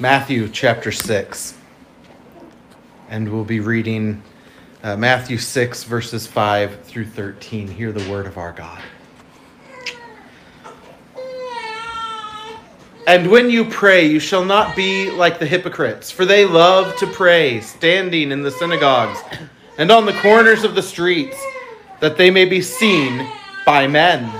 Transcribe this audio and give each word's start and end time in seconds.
Matthew 0.00 0.48
chapter 0.48 0.92
6. 0.92 1.54
And 3.08 3.32
we'll 3.32 3.42
be 3.42 3.58
reading 3.58 4.22
uh, 4.84 4.96
Matthew 4.96 5.38
6, 5.38 5.82
verses 5.82 6.24
5 6.24 6.84
through 6.84 7.06
13. 7.06 7.66
Hear 7.66 7.90
the 7.90 8.08
word 8.08 8.26
of 8.26 8.38
our 8.38 8.52
God. 8.52 8.80
And 13.08 13.28
when 13.28 13.50
you 13.50 13.64
pray, 13.64 14.06
you 14.06 14.20
shall 14.20 14.44
not 14.44 14.76
be 14.76 15.10
like 15.10 15.40
the 15.40 15.46
hypocrites, 15.46 16.12
for 16.12 16.24
they 16.24 16.44
love 16.44 16.96
to 16.98 17.06
pray, 17.08 17.60
standing 17.60 18.30
in 18.30 18.42
the 18.42 18.52
synagogues 18.52 19.18
and 19.78 19.90
on 19.90 20.06
the 20.06 20.12
corners 20.20 20.62
of 20.62 20.76
the 20.76 20.82
streets, 20.82 21.36
that 21.98 22.16
they 22.16 22.30
may 22.30 22.44
be 22.44 22.62
seen 22.62 23.28
by 23.66 23.88
men. 23.88 24.30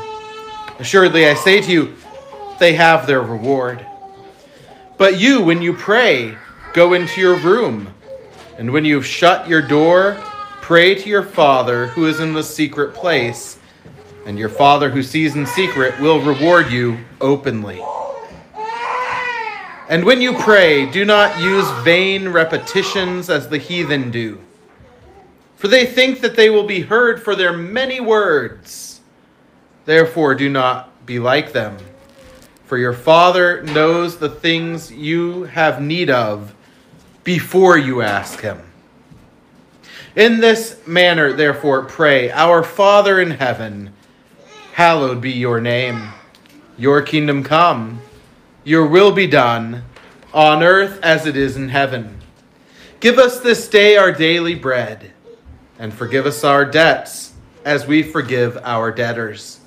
Assuredly, 0.78 1.26
I 1.26 1.34
say 1.34 1.60
to 1.60 1.72
you, 1.72 1.96
they 2.60 2.74
have 2.74 3.08
their 3.08 3.22
reward. 3.22 3.84
But 4.98 5.20
you, 5.20 5.40
when 5.40 5.62
you 5.62 5.74
pray, 5.74 6.36
go 6.74 6.94
into 6.94 7.20
your 7.20 7.36
room, 7.36 7.94
and 8.58 8.72
when 8.72 8.84
you've 8.84 9.06
shut 9.06 9.48
your 9.48 9.62
door, 9.62 10.16
pray 10.60 10.96
to 10.96 11.08
your 11.08 11.22
Father 11.22 11.86
who 11.86 12.06
is 12.06 12.18
in 12.18 12.32
the 12.32 12.42
secret 12.42 12.94
place, 12.94 13.60
and 14.26 14.36
your 14.36 14.48
Father 14.48 14.90
who 14.90 15.04
sees 15.04 15.36
in 15.36 15.46
secret 15.46 16.00
will 16.00 16.20
reward 16.20 16.72
you 16.72 16.98
openly. 17.20 17.80
And 19.88 20.04
when 20.04 20.20
you 20.20 20.34
pray, 20.34 20.90
do 20.90 21.04
not 21.04 21.40
use 21.40 21.70
vain 21.84 22.28
repetitions 22.30 23.30
as 23.30 23.48
the 23.48 23.58
heathen 23.58 24.10
do, 24.10 24.40
for 25.54 25.68
they 25.68 25.86
think 25.86 26.20
that 26.22 26.34
they 26.34 26.50
will 26.50 26.66
be 26.66 26.80
heard 26.80 27.22
for 27.22 27.36
their 27.36 27.52
many 27.52 28.00
words. 28.00 29.00
Therefore, 29.84 30.34
do 30.34 30.48
not 30.48 31.06
be 31.06 31.20
like 31.20 31.52
them 31.52 31.78
for 32.68 32.76
your 32.76 32.92
Father 32.92 33.62
knows 33.62 34.18
the 34.18 34.28
things 34.28 34.92
you 34.92 35.44
have 35.44 35.80
need 35.80 36.10
of 36.10 36.54
before 37.24 37.78
you 37.78 38.02
ask 38.02 38.40
Him. 38.40 38.60
In 40.14 40.40
this 40.40 40.86
manner, 40.86 41.32
therefore, 41.32 41.86
pray 41.86 42.30
Our 42.30 42.62
Father 42.62 43.22
in 43.22 43.30
heaven, 43.30 43.94
hallowed 44.74 45.22
be 45.22 45.32
your 45.32 45.62
name. 45.62 46.10
Your 46.76 47.00
kingdom 47.00 47.42
come, 47.42 48.02
your 48.64 48.86
will 48.86 49.12
be 49.12 49.26
done, 49.26 49.84
on 50.34 50.62
earth 50.62 51.00
as 51.02 51.24
it 51.24 51.38
is 51.38 51.56
in 51.56 51.70
heaven. 51.70 52.20
Give 53.00 53.18
us 53.18 53.40
this 53.40 53.66
day 53.66 53.96
our 53.96 54.12
daily 54.12 54.54
bread, 54.54 55.12
and 55.78 55.94
forgive 55.94 56.26
us 56.26 56.44
our 56.44 56.66
debts 56.66 57.32
as 57.64 57.86
we 57.86 58.02
forgive 58.02 58.58
our 58.62 58.92
debtors 58.92 59.58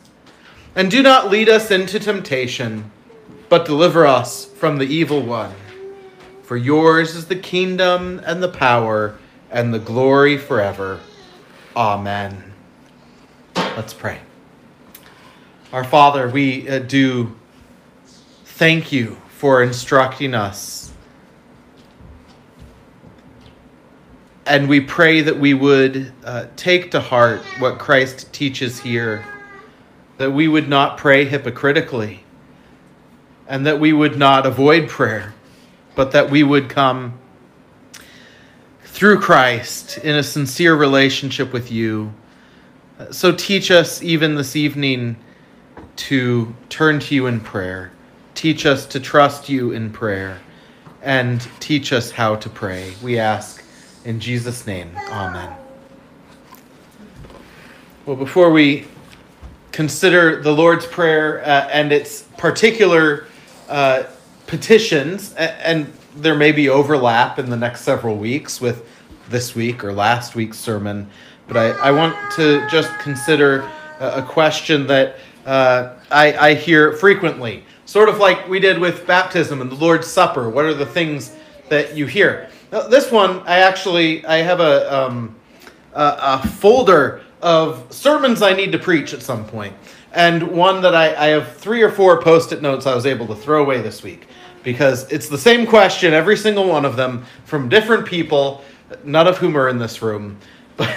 and 0.75 0.89
do 0.89 1.03
not 1.03 1.29
lead 1.29 1.49
us 1.49 1.71
into 1.71 1.99
temptation, 1.99 2.91
but 3.51 3.65
deliver 3.65 4.07
us 4.07 4.45
from 4.45 4.77
the 4.77 4.85
evil 4.85 5.21
one. 5.21 5.53
For 6.43 6.55
yours 6.55 7.15
is 7.15 7.25
the 7.25 7.35
kingdom 7.35 8.21
and 8.25 8.41
the 8.41 8.47
power 8.47 9.17
and 9.51 9.73
the 9.73 9.79
glory 9.79 10.37
forever. 10.37 11.01
Amen. 11.75 12.53
Let's 13.57 13.93
pray. 13.93 14.21
Our 15.73 15.83
Father, 15.83 16.29
we 16.29 16.69
uh, 16.69 16.79
do 16.79 17.35
thank 18.45 18.93
you 18.93 19.17
for 19.27 19.61
instructing 19.61 20.33
us. 20.33 20.93
And 24.45 24.69
we 24.69 24.79
pray 24.79 25.19
that 25.19 25.37
we 25.37 25.53
would 25.53 26.13
uh, 26.23 26.45
take 26.55 26.91
to 26.91 27.01
heart 27.01 27.41
what 27.59 27.79
Christ 27.79 28.31
teaches 28.31 28.79
here 28.79 29.25
that 30.19 30.31
we 30.31 30.47
would 30.47 30.69
not 30.69 30.97
pray 30.97 31.25
hypocritically, 31.25 32.23
and 33.51 33.65
that 33.65 33.81
we 33.81 33.91
would 33.91 34.17
not 34.17 34.45
avoid 34.45 34.87
prayer, 34.87 35.33
but 35.93 36.13
that 36.13 36.31
we 36.31 36.41
would 36.41 36.69
come 36.69 37.19
through 38.85 39.19
Christ 39.19 39.97
in 39.97 40.15
a 40.15 40.23
sincere 40.23 40.73
relationship 40.73 41.51
with 41.51 41.69
you. 41.69 42.13
So 43.11 43.33
teach 43.33 43.69
us 43.69 44.01
even 44.01 44.35
this 44.35 44.55
evening 44.55 45.17
to 45.97 46.55
turn 46.69 47.01
to 47.01 47.13
you 47.13 47.27
in 47.27 47.41
prayer. 47.41 47.91
Teach 48.35 48.65
us 48.65 48.85
to 48.85 49.01
trust 49.01 49.49
you 49.49 49.73
in 49.73 49.91
prayer 49.91 50.39
and 51.01 51.45
teach 51.59 51.91
us 51.91 52.09
how 52.09 52.37
to 52.37 52.49
pray. 52.49 52.93
We 53.03 53.19
ask 53.19 53.65
in 54.05 54.21
Jesus' 54.21 54.65
name. 54.65 54.91
Amen. 55.09 55.53
Well, 58.05 58.15
before 58.15 58.49
we 58.49 58.87
consider 59.73 60.41
the 60.41 60.53
Lord's 60.53 60.85
Prayer 60.85 61.41
uh, 61.41 61.67
and 61.67 61.91
its 61.91 62.21
particular 62.37 63.27
uh, 63.71 64.03
petitions, 64.47 65.33
and 65.35 65.91
there 66.15 66.35
may 66.35 66.51
be 66.51 66.67
overlap 66.69 67.39
in 67.39 67.49
the 67.49 67.55
next 67.55 67.81
several 67.81 68.17
weeks 68.17 68.59
with 68.59 68.85
this 69.29 69.55
week 69.55 69.83
or 69.83 69.93
last 69.93 70.35
week's 70.35 70.59
sermon, 70.59 71.09
but 71.47 71.57
I, 71.57 71.69
I 71.87 71.91
want 71.91 72.15
to 72.33 72.67
just 72.69 72.91
consider 72.99 73.67
a 73.99 74.21
question 74.21 74.87
that 74.87 75.15
uh, 75.45 75.95
I, 76.11 76.49
I 76.49 76.53
hear 76.53 76.93
frequently, 76.93 77.63
sort 77.85 78.09
of 78.09 78.17
like 78.17 78.47
we 78.49 78.59
did 78.59 78.77
with 78.77 79.07
baptism 79.07 79.61
and 79.61 79.71
the 79.71 79.75
Lord's 79.75 80.07
Supper. 80.07 80.49
What 80.49 80.65
are 80.65 80.73
the 80.73 80.85
things 80.85 81.35
that 81.69 81.95
you 81.95 82.05
hear? 82.05 82.49
Now, 82.71 82.87
this 82.87 83.11
one, 83.11 83.39
I 83.47 83.59
actually 83.59 84.25
I 84.25 84.37
have 84.37 84.59
a, 84.59 84.93
um, 84.93 85.35
a, 85.93 86.41
a 86.43 86.47
folder 86.47 87.21
of 87.41 87.87
sermons 87.89 88.41
I 88.41 88.53
need 88.53 88.71
to 88.73 88.79
preach 88.79 89.13
at 89.13 89.21
some 89.21 89.45
point, 89.45 89.73
and 90.13 90.51
one 90.51 90.81
that 90.81 90.95
I, 90.95 91.15
I 91.15 91.27
have 91.27 91.55
three 91.57 91.81
or 91.81 91.91
four 91.91 92.21
post 92.21 92.51
it 92.51 92.61
notes 92.61 92.85
I 92.85 92.95
was 92.95 93.05
able 93.05 93.27
to 93.27 93.35
throw 93.35 93.61
away 93.61 93.81
this 93.81 94.03
week 94.03 94.27
because 94.63 95.11
it's 95.11 95.29
the 95.29 95.37
same 95.37 95.65
question, 95.65 96.13
every 96.13 96.37
single 96.37 96.67
one 96.67 96.85
of 96.85 96.95
them, 96.95 97.25
from 97.45 97.69
different 97.69 98.05
people, 98.05 98.63
none 99.03 99.27
of 99.27 99.37
whom 99.37 99.57
are 99.57 99.69
in 99.69 99.79
this 99.79 100.01
room. 100.01 100.37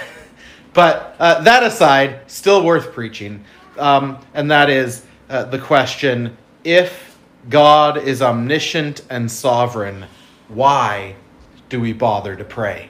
But, 0.75 1.15
uh, 1.19 1.41
that 1.43 1.63
aside, 1.63 2.29
still 2.29 2.61
worth 2.65 2.91
preaching. 2.91 3.45
Um, 3.77 4.19
and 4.33 4.51
that 4.51 4.69
is 4.69 5.05
uh, 5.29 5.45
the 5.45 5.57
question 5.57 6.35
if 6.65 7.17
God 7.49 7.97
is 7.97 8.21
omniscient 8.21 9.01
and 9.09 9.31
sovereign, 9.31 10.05
why 10.49 11.15
do 11.69 11.79
we 11.79 11.93
bother 11.93 12.35
to 12.35 12.43
pray? 12.43 12.89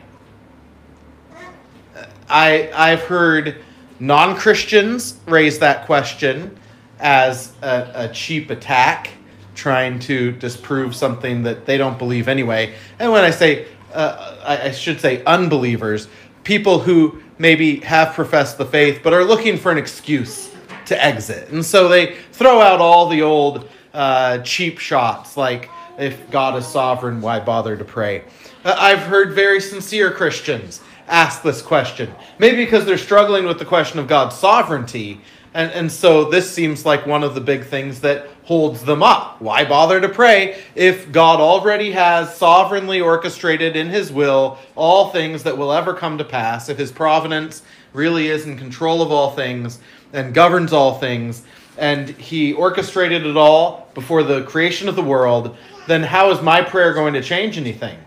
I 2.27 2.71
I've 2.73 3.01
heard 3.01 3.57
non 3.99 4.35
Christians 4.35 5.19
raise 5.27 5.59
that 5.59 5.85
question 5.85 6.57
as 6.99 7.53
a, 7.61 7.91
a, 7.95 8.07
cheap 8.09 8.49
attack, 8.49 9.11
trying 9.53 9.99
to 9.99 10.31
disprove 10.33 10.95
something 10.95 11.43
that 11.43 11.65
they 11.65 11.77
don't 11.77 11.97
believe 11.97 12.27
anyway. 12.27 12.73
And 12.99 13.11
when 13.11 13.23
I 13.23 13.31
say, 13.31 13.67
uh, 13.93 14.37
I, 14.43 14.69
I 14.69 14.71
should 14.71 14.99
say 15.01 15.23
unbelievers, 15.25 16.07
people 16.43 16.79
who 16.79 17.21
maybe 17.37 17.81
have 17.81 18.13
professed 18.13 18.57
the 18.57 18.65
faith 18.65 19.01
but 19.03 19.13
are 19.13 19.23
looking 19.23 19.57
for 19.57 19.71
an 19.71 19.77
excuse 19.77 20.51
to 20.85 21.03
exit. 21.03 21.49
And 21.49 21.65
so 21.65 21.87
they 21.87 22.15
throw 22.31 22.61
out 22.61 22.79
all 22.79 23.09
the 23.09 23.21
old 23.21 23.69
uh, 23.93 24.39
cheap 24.39 24.79
shots 24.79 25.37
like, 25.37 25.69
if 25.97 26.29
God 26.29 26.57
is 26.57 26.67
sovereign, 26.67 27.21
why 27.21 27.39
bother 27.39 27.77
to 27.77 27.85
pray? 27.85 28.25
Uh, 28.63 28.75
I've 28.77 28.99
heard 28.99 29.33
very 29.33 29.61
sincere 29.61 30.11
Christians 30.11 30.81
ask 31.07 31.41
this 31.41 31.61
question. 31.61 32.13
Maybe 32.39 32.63
because 32.63 32.85
they're 32.85 32.97
struggling 32.97 33.45
with 33.45 33.59
the 33.59 33.65
question 33.65 33.99
of 33.99 34.07
God's 34.07 34.35
sovereignty. 34.35 35.21
And, 35.53 35.71
and 35.71 35.91
so 35.91 36.25
this 36.25 36.49
seems 36.51 36.85
like 36.85 37.05
one 37.05 37.23
of 37.23 37.35
the 37.35 37.41
big 37.41 37.65
things 37.65 38.01
that 38.01 38.27
holds 38.43 38.83
them 38.83 39.01
up. 39.01 39.41
Why 39.41 39.65
bother 39.65 39.99
to 39.99 40.09
pray 40.09 40.61
if 40.75 41.11
God 41.11 41.39
already 41.39 41.91
has 41.91 42.35
sovereignly 42.35 43.01
orchestrated 43.01 43.75
in 43.75 43.89
his 43.89 44.11
will 44.11 44.59
all 44.75 45.09
things 45.09 45.43
that 45.43 45.57
will 45.57 45.71
ever 45.71 45.93
come 45.93 46.17
to 46.17 46.23
pass, 46.23 46.69
if 46.69 46.77
his 46.77 46.91
providence 46.91 47.63
really 47.93 48.27
is 48.27 48.45
in 48.45 48.57
control 48.57 49.01
of 49.01 49.11
all 49.11 49.31
things 49.31 49.79
and 50.13 50.33
governs 50.33 50.73
all 50.73 50.99
things, 50.99 51.43
and 51.77 52.09
he 52.09 52.53
orchestrated 52.53 53.25
it 53.25 53.35
all 53.35 53.89
before 53.93 54.23
the 54.23 54.43
creation 54.43 54.87
of 54.87 54.95
the 54.95 55.03
world, 55.03 55.57
then 55.87 56.03
how 56.03 56.31
is 56.31 56.41
my 56.41 56.61
prayer 56.61 56.93
going 56.93 57.13
to 57.13 57.21
change 57.21 57.57
anything? 57.57 57.97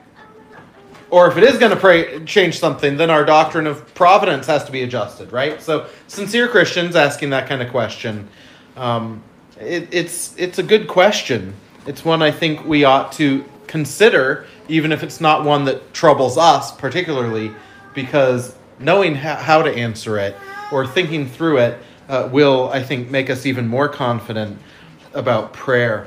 Or 1.11 1.29
if 1.29 1.37
it 1.37 1.45
is 1.45 1.59
going 1.59 1.71
to 1.71 1.77
pray, 1.77 2.25
change 2.25 2.59
something, 2.59 2.97
then 2.97 3.11
our 3.11 3.25
doctrine 3.25 3.67
of 3.67 3.95
providence 3.95 4.47
has 4.47 4.65
to 4.65 4.73
be 4.73 4.83
adjusted, 4.83 5.33
right? 5.33 5.61
So, 5.61 5.87
sincere 6.07 6.49
Christians 6.49 6.97
asking 6.97 7.31
that 7.31 7.49
kind 7.49 7.63
of 7.63 7.71
question, 7.71 8.29
um, 8.77 9.23
it, 9.59 9.89
it's 9.91 10.37
it's 10.37 10.59
a 10.59 10.63
good 10.63 10.87
question. 10.87 11.55
It's 11.87 12.05
one 12.05 12.23
I 12.23 12.31
think 12.31 12.65
we 12.65 12.85
ought 12.85 13.13
to 13.13 13.45
consider, 13.67 14.47
even 14.69 14.93
if 14.93 15.03
it's 15.03 15.21
not 15.21 15.45
one 15.45 15.65
that 15.65 15.95
troubles 15.95 16.37
us 16.37 16.73
particularly, 16.73 17.53
because 17.95 18.55
knowing 18.79 19.15
ha- 19.15 19.37
how 19.37 19.63
to 19.63 19.71
answer 19.75 20.19
it 20.19 20.37
or 20.71 20.87
thinking 20.87 21.27
through 21.27 21.59
it 21.59 21.79
uh, 22.09 22.29
will, 22.31 22.71
I 22.71 22.83
think, 22.83 23.11
make 23.11 23.31
us 23.31 23.47
even 23.47 23.67
more 23.67 23.89
confident 23.89 24.59
about 25.15 25.53
prayer. 25.53 26.07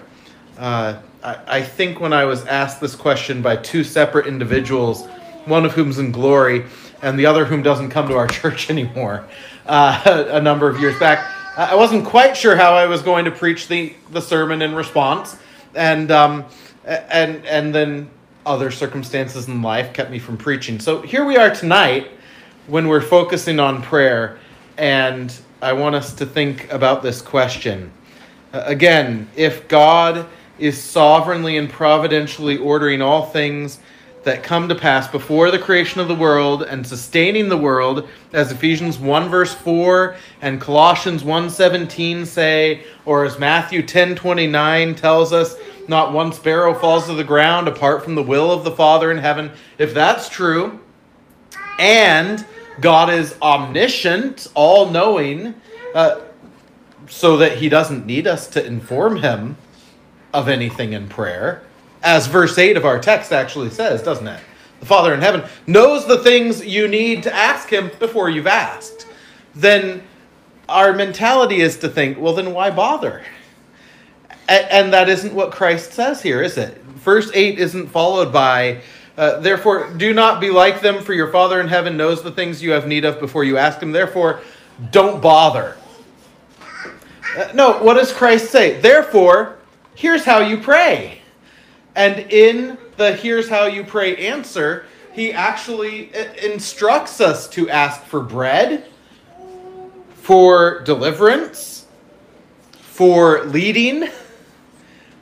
Uh, 0.58 1.00
I, 1.24 1.40
I 1.48 1.62
think 1.62 2.00
when 2.00 2.14
I 2.14 2.26
was 2.26 2.46
asked 2.46 2.82
this 2.82 2.96
question 2.96 3.42
by 3.42 3.56
two 3.58 3.84
separate 3.84 4.28
individuals, 4.28 5.06
one 5.46 5.66
of 5.66 5.74
whom's 5.74 6.00
in 6.00 6.12
glory 6.12 6.66
and 7.02 7.18
the 7.18 7.26
other 7.26 7.46
whom 7.46 7.62
doesn't 7.64 7.90
come 7.90 8.08
to 8.08 8.16
our 8.16 8.28
church 8.40 8.70
anymore, 8.70 9.26
uh, 9.66 10.28
a 10.30 10.42
number 10.42 10.68
of 10.70 10.80
years 10.80 10.98
back, 11.00 11.34
I 11.58 11.76
wasn't 11.76 12.06
quite 12.06 12.38
sure 12.38 12.56
how 12.56 12.74
I 12.74 12.86
was 12.86 13.02
going 13.02 13.26
to 13.26 13.32
preach 13.32 13.68
the, 13.68 13.94
the 14.12 14.22
sermon 14.22 14.62
in 14.62 14.74
response. 14.74 15.38
And 15.74 16.12
um, 16.12 16.46
and 16.86 17.46
and 17.46 17.74
then 17.74 18.10
other 18.46 18.72
circumstances 18.72 19.48
in 19.48 19.62
life 19.62 19.94
kept 19.94 20.10
me 20.10 20.20
from 20.20 20.38
preaching. 20.38 20.80
So 20.80 21.02
here 21.02 21.26
we 21.26 21.38
are 21.38 21.54
tonight 21.54 22.10
when 22.68 22.88
we're 22.88 23.02
focusing 23.02 23.60
on 23.60 23.82
prayer, 23.82 24.40
and 24.78 25.34
I 25.62 25.74
want 25.74 25.96
us 25.96 26.14
to 26.16 26.26
think 26.26 26.72
about 26.72 27.04
this 27.04 27.22
question. 27.22 27.92
Uh, 28.54 28.64
again, 28.66 29.30
if 29.36 29.68
God 29.68 30.28
is 30.62 30.82
sovereignly 30.82 31.58
and 31.58 31.70
providentially 31.70 32.58
ordering 32.58 33.02
all 33.02 33.26
things 33.26 33.80
that 34.24 34.44
come 34.44 34.70
to 34.70 34.76
pass 34.76 35.08
before 35.08 35.50
the 35.50 35.58
creation 35.58 36.00
of 36.00 36.08
the 36.08 36.16
world 36.16 36.62
and 36.62 36.86
sustaining 36.86 37.50
the 37.50 37.58
world 37.58 38.08
as 38.34 38.52
Ephesians 38.52 39.00
1 39.00 39.30
verse 39.30 39.54
4 39.54 40.16
and 40.42 40.62
Colossians 40.62 41.24
1:17 41.24 42.26
say 42.26 42.84
or 43.06 43.26
as 43.26 43.40
Matthew 43.40 43.82
10:29 43.82 44.96
tells 44.96 45.34
us 45.34 45.56
not 45.88 46.14
one 46.14 46.32
sparrow 46.32 46.76
falls 46.76 47.08
to 47.08 47.16
the 47.16 47.24
ground 47.24 47.68
apart 47.68 48.04
from 48.04 48.14
the 48.14 48.22
will 48.22 48.52
of 48.52 48.64
the 48.64 48.72
Father 48.72 49.10
in 49.10 49.18
heaven. 49.18 49.52
If 49.80 49.96
that's 49.96 50.30
true 50.30 50.80
and 51.80 52.46
God 52.80 53.10
is 53.10 53.36
omniscient 53.42 54.48
all-knowing 54.54 55.56
uh, 55.96 56.20
so 57.10 57.38
that 57.38 57.58
he 57.58 57.70
doesn't 57.70 58.06
need 58.06 58.28
us 58.28 58.48
to 58.50 58.64
inform 58.64 59.18
him 59.18 59.58
of 60.34 60.48
anything 60.48 60.94
in 60.94 61.08
prayer 61.08 61.64
as 62.04 62.28
verse 62.28 62.58
8 62.58 62.78
of 62.78 62.86
our 62.86 63.00
text 63.00 63.32
actually 63.32 63.70
says, 63.70 64.02
doesn't 64.02 64.28
it? 64.28 64.40
The 64.80 64.86
Father 64.86 65.14
in 65.14 65.22
heaven 65.22 65.48
knows 65.68 66.08
the 66.08 66.18
things 66.18 66.66
you 66.66 66.88
need 66.88 67.24
to 67.24 67.34
ask 67.34 67.70
Him 67.70 67.92
before 68.00 68.30
you've 68.30 68.48
asked. 68.48 69.08
Then 69.54 70.04
our 70.68 70.94
mentality 70.94 71.62
is 71.62 71.78
to 71.80 71.90
think, 71.90 72.18
well, 72.18 72.34
then 72.34 72.54
why 72.54 72.72
bother? 72.72 73.24
And 74.48 74.92
that 74.92 75.08
isn't 75.08 75.34
what 75.34 75.52
Christ 75.52 75.94
says 75.94 76.22
here, 76.22 76.42
is 76.42 76.58
it? 76.58 76.78
Verse 76.80 77.32
8 77.34 77.60
isn't 77.60 77.88
followed 77.88 78.34
by, 78.34 78.82
uh, 79.18 79.40
therefore, 79.40 79.94
do 79.94 80.14
not 80.14 80.42
be 80.42 80.50
like 80.50 80.82
them, 80.82 81.04
for 81.04 81.14
your 81.14 81.32
Father 81.32 81.62
in 81.62 81.68
heaven 81.68 81.96
knows 81.96 82.24
the 82.24 82.32
things 82.32 82.64
you 82.64 82.72
have 82.72 82.88
need 82.88 83.06
of 83.06 83.20
before 83.20 83.44
you 83.44 83.58
ask 83.58 83.80
Him. 83.80 83.92
Therefore, 83.92 84.42
don't 84.90 85.22
bother. 85.22 85.78
Uh, 87.38 87.52
no, 87.54 87.84
what 87.84 87.94
does 87.94 88.12
Christ 88.12 88.50
say? 88.52 88.82
Therefore, 88.82 89.58
here's 90.02 90.26
how 90.26 90.40
you 90.40 90.58
pray. 90.58 91.22
And 91.96 92.32
in 92.32 92.80
the 92.98 93.16
here's 93.16 93.48
how 93.48 93.68
you 93.68 93.84
pray 93.84 94.16
answer, 94.18 94.86
he 95.14 95.32
actually 95.32 96.12
instructs 96.42 97.22
us 97.22 97.48
to 97.50 97.70
ask 97.70 98.04
for 98.06 98.20
bread, 98.22 98.88
for 100.16 100.82
deliverance, 100.86 101.86
for 102.72 103.44
leading. 103.44 104.10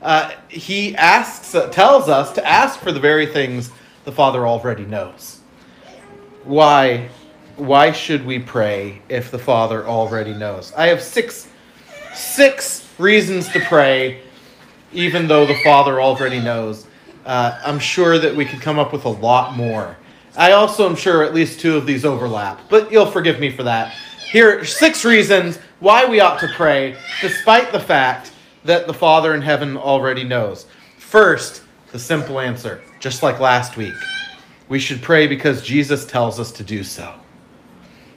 Uh, 0.00 0.30
he 0.48 0.96
asks, 0.96 1.54
tells 1.72 2.08
us 2.08 2.32
to 2.32 2.48
ask 2.48 2.78
for 2.78 2.90
the 2.90 3.00
very 3.00 3.26
things 3.26 3.70
the 4.04 4.12
Father 4.12 4.48
already 4.48 4.86
knows. 4.86 5.40
Why, 6.44 7.10
why 7.56 7.92
should 7.92 8.24
we 8.24 8.38
pray 8.38 9.02
if 9.10 9.30
the 9.30 9.38
Father 9.38 9.86
already 9.86 10.32
knows? 10.32 10.72
I 10.72 10.86
have 10.86 11.02
six, 11.02 11.48
six 12.14 12.88
reasons 12.98 13.46
to 13.50 13.60
pray 13.60 14.22
even 14.92 15.28
though 15.28 15.46
the 15.46 15.58
Father 15.62 16.00
already 16.00 16.40
knows. 16.40 16.86
Uh, 17.24 17.58
I'm 17.64 17.78
sure 17.78 18.18
that 18.18 18.34
we 18.34 18.44
could 18.44 18.60
come 18.60 18.78
up 18.78 18.92
with 18.92 19.04
a 19.04 19.10
lot 19.10 19.56
more. 19.56 19.96
I 20.36 20.52
also 20.52 20.88
am 20.88 20.96
sure 20.96 21.22
at 21.22 21.34
least 21.34 21.60
two 21.60 21.76
of 21.76 21.86
these 21.86 22.04
overlap, 22.04 22.60
but 22.68 22.90
you'll 22.90 23.10
forgive 23.10 23.40
me 23.40 23.50
for 23.50 23.64
that. 23.64 23.92
Here 24.30 24.60
are 24.60 24.64
six 24.64 25.04
reasons 25.04 25.58
why 25.80 26.06
we 26.06 26.20
ought 26.20 26.38
to 26.40 26.48
pray, 26.54 26.96
despite 27.20 27.72
the 27.72 27.80
fact 27.80 28.32
that 28.64 28.86
the 28.86 28.94
Father 28.94 29.34
in 29.34 29.42
heaven 29.42 29.76
already 29.76 30.24
knows. 30.24 30.66
First, 30.98 31.62
the 31.92 31.98
simple 31.98 32.38
answer, 32.38 32.80
just 33.00 33.22
like 33.22 33.40
last 33.40 33.76
week. 33.76 33.94
We 34.68 34.78
should 34.78 35.02
pray 35.02 35.26
because 35.26 35.62
Jesus 35.62 36.06
tells 36.06 36.38
us 36.38 36.52
to 36.52 36.62
do 36.62 36.84
so. 36.84 37.12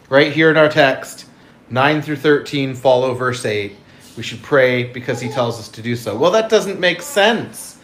Right 0.10 0.32
here 0.32 0.52
in 0.52 0.58
our 0.58 0.70
text, 0.70 1.26
9 1.72 2.02
through 2.04 2.18
13 2.18 2.76
follow 2.76 3.16
verse 3.16 3.44
8. 3.46 3.76
We 4.16 4.24
should 4.24 4.42
pray 4.42 4.84
because 4.84 5.20
he 5.20 5.30
tells 5.30 5.60
us 5.60 5.70
to 5.70 5.82
do 5.82 5.96
so. 5.96 6.16
Well, 6.16 6.32
that 6.32 6.50
doesn't 6.50 6.80
make 6.80 7.02
sense. 7.02 7.78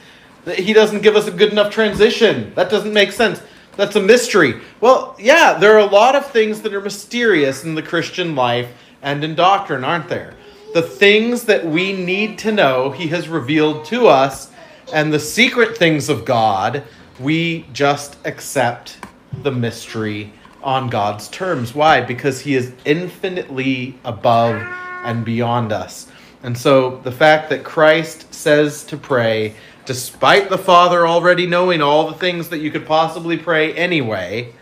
He 0.55 0.73
doesn't 0.73 1.01
give 1.01 1.15
us 1.15 1.27
a 1.27 1.31
good 1.31 1.51
enough 1.51 1.73
transition. 1.73 2.53
That 2.55 2.69
doesn't 2.69 2.93
make 2.93 3.11
sense. 3.11 3.41
That's 3.75 3.95
a 3.95 4.01
mystery. 4.01 4.59
Well, 4.81 5.15
yeah, 5.19 5.53
there 5.53 5.75
are 5.75 5.79
a 5.79 5.85
lot 5.85 6.15
of 6.15 6.29
things 6.31 6.61
that 6.61 6.73
are 6.73 6.81
mysterious 6.81 7.63
in 7.63 7.75
the 7.75 7.81
Christian 7.81 8.35
life 8.35 8.69
and 9.01 9.23
in 9.23 9.35
doctrine, 9.35 9.83
aren't 9.83 10.09
there? 10.09 10.33
The 10.73 10.81
things 10.81 11.43
that 11.43 11.65
we 11.65 11.93
need 11.93 12.37
to 12.39 12.51
know, 12.51 12.91
he 12.91 13.07
has 13.07 13.27
revealed 13.27 13.85
to 13.85 14.07
us, 14.07 14.51
and 14.93 15.13
the 15.13 15.19
secret 15.19 15.77
things 15.77 16.09
of 16.09 16.25
God, 16.25 16.83
we 17.19 17.65
just 17.73 18.17
accept 18.25 18.97
the 19.43 19.51
mystery 19.51 20.33
on 20.61 20.89
God's 20.89 21.27
terms. 21.29 21.73
Why? 21.73 22.01
Because 22.01 22.41
he 22.41 22.55
is 22.55 22.73
infinitely 22.85 23.97
above 24.03 24.61
and 25.03 25.25
beyond 25.25 25.71
us. 25.71 26.07
And 26.43 26.57
so 26.57 26.97
the 27.03 27.11
fact 27.11 27.49
that 27.49 27.63
Christ 27.63 28.33
says 28.33 28.83
to 28.85 28.97
pray, 28.97 29.55
despite 29.85 30.49
the 30.49 30.57
Father 30.57 31.07
already 31.07 31.45
knowing 31.45 31.81
all 31.81 32.07
the 32.07 32.17
things 32.17 32.49
that 32.49 32.59
you 32.59 32.71
could 32.71 32.85
possibly 32.85 33.37
pray 33.37 33.73
anyway, 33.73 34.53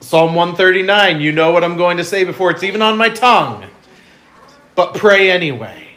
Psalm 0.00 0.34
139, 0.34 1.20
you 1.20 1.30
know 1.30 1.52
what 1.52 1.62
I'm 1.62 1.76
going 1.76 1.96
to 1.98 2.04
say 2.04 2.24
before 2.24 2.50
it's 2.50 2.64
even 2.64 2.82
on 2.82 2.98
my 2.98 3.08
tongue, 3.08 3.64
but 4.74 4.94
pray 4.94 5.30
anyway. 5.30 5.88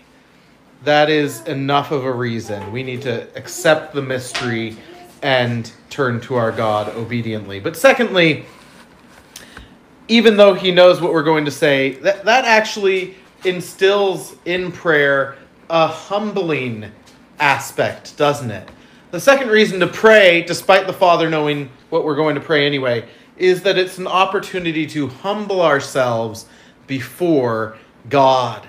That 0.84 1.10
is 1.10 1.42
enough 1.48 1.92
of 1.92 2.06
a 2.06 2.12
reason. 2.12 2.72
We 2.72 2.84
need 2.84 3.02
to 3.04 3.28
accept 3.36 3.96
the 3.96 4.04
mystery 4.04 4.78
and 5.24 5.72
turn 5.90 6.22
to 6.22 6.36
our 6.36 6.52
God 6.52 6.90
obediently. 6.90 7.60
But 7.60 7.76
secondly, 7.76 8.46
even 10.08 10.38
though 10.38 10.54
he 10.54 10.72
knows 10.72 11.02
what 11.02 11.12
we're 11.12 11.24
going 11.24 11.46
to 11.46 11.52
say, 11.52 11.94
that, 12.02 12.26
that 12.26 12.46
actually 12.46 13.16
instills 13.44 14.36
in 14.46 14.72
prayer 14.72 15.36
a 15.70 15.88
humbling 15.88 16.92
aspect, 17.40 18.18
doesn't 18.18 18.52
it? 18.52 18.70
The 19.12 19.20
second 19.20 19.50
reason 19.50 19.80
to 19.80 19.88
pray, 19.88 20.44
despite 20.44 20.88
the 20.88 20.94
Father 20.94 21.30
knowing 21.30 21.70
what 21.90 22.04
we're 22.04 22.16
going 22.16 22.36
to 22.36 22.42
pray 22.42 22.66
anyway, 22.66 23.08
is 23.38 23.62
that 23.64 23.78
it's 23.78 23.98
an 23.98 24.08
opportunity 24.08 24.86
to 24.88 25.08
humble 25.08 25.62
ourselves 25.62 26.48
before 26.88 27.78
God. 28.10 28.68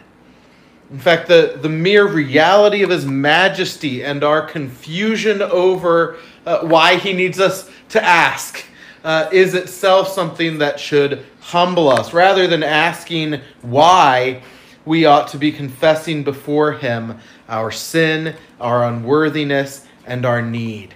In 0.90 0.98
fact, 0.98 1.26
the, 1.26 1.58
the 1.60 1.69
mere 1.69 2.06
reality 2.06 2.82
of 2.82 2.90
His 2.90 3.04
majesty 3.04 4.04
and 4.04 4.22
our 4.22 4.42
confusion 4.46 5.42
over 5.42 6.19
uh, 6.44 6.60
why 6.60 6.96
He 6.96 7.12
needs 7.12 7.40
us 7.40 7.69
to 7.88 8.02
ask 8.02 8.64
uh, 9.02 9.29
is 9.32 9.55
itself 9.55 10.08
something 10.08 10.58
that 10.58 10.79
should 10.79 11.24
humble 11.41 11.88
us. 11.88 12.12
Rather 12.12 12.46
than 12.46 12.62
asking 12.62 13.41
why, 13.62 14.43
we 14.86 15.05
ought 15.05 15.28
to 15.28 15.36
be 15.36 15.52
confessing 15.52 16.22
before 16.22 16.72
Him 16.72 17.19
our 17.48 17.70
sin, 17.70 18.34
our 18.60 18.86
unworthiness, 18.86 19.86
and 20.06 20.24
our 20.24 20.40
need. 20.40 20.94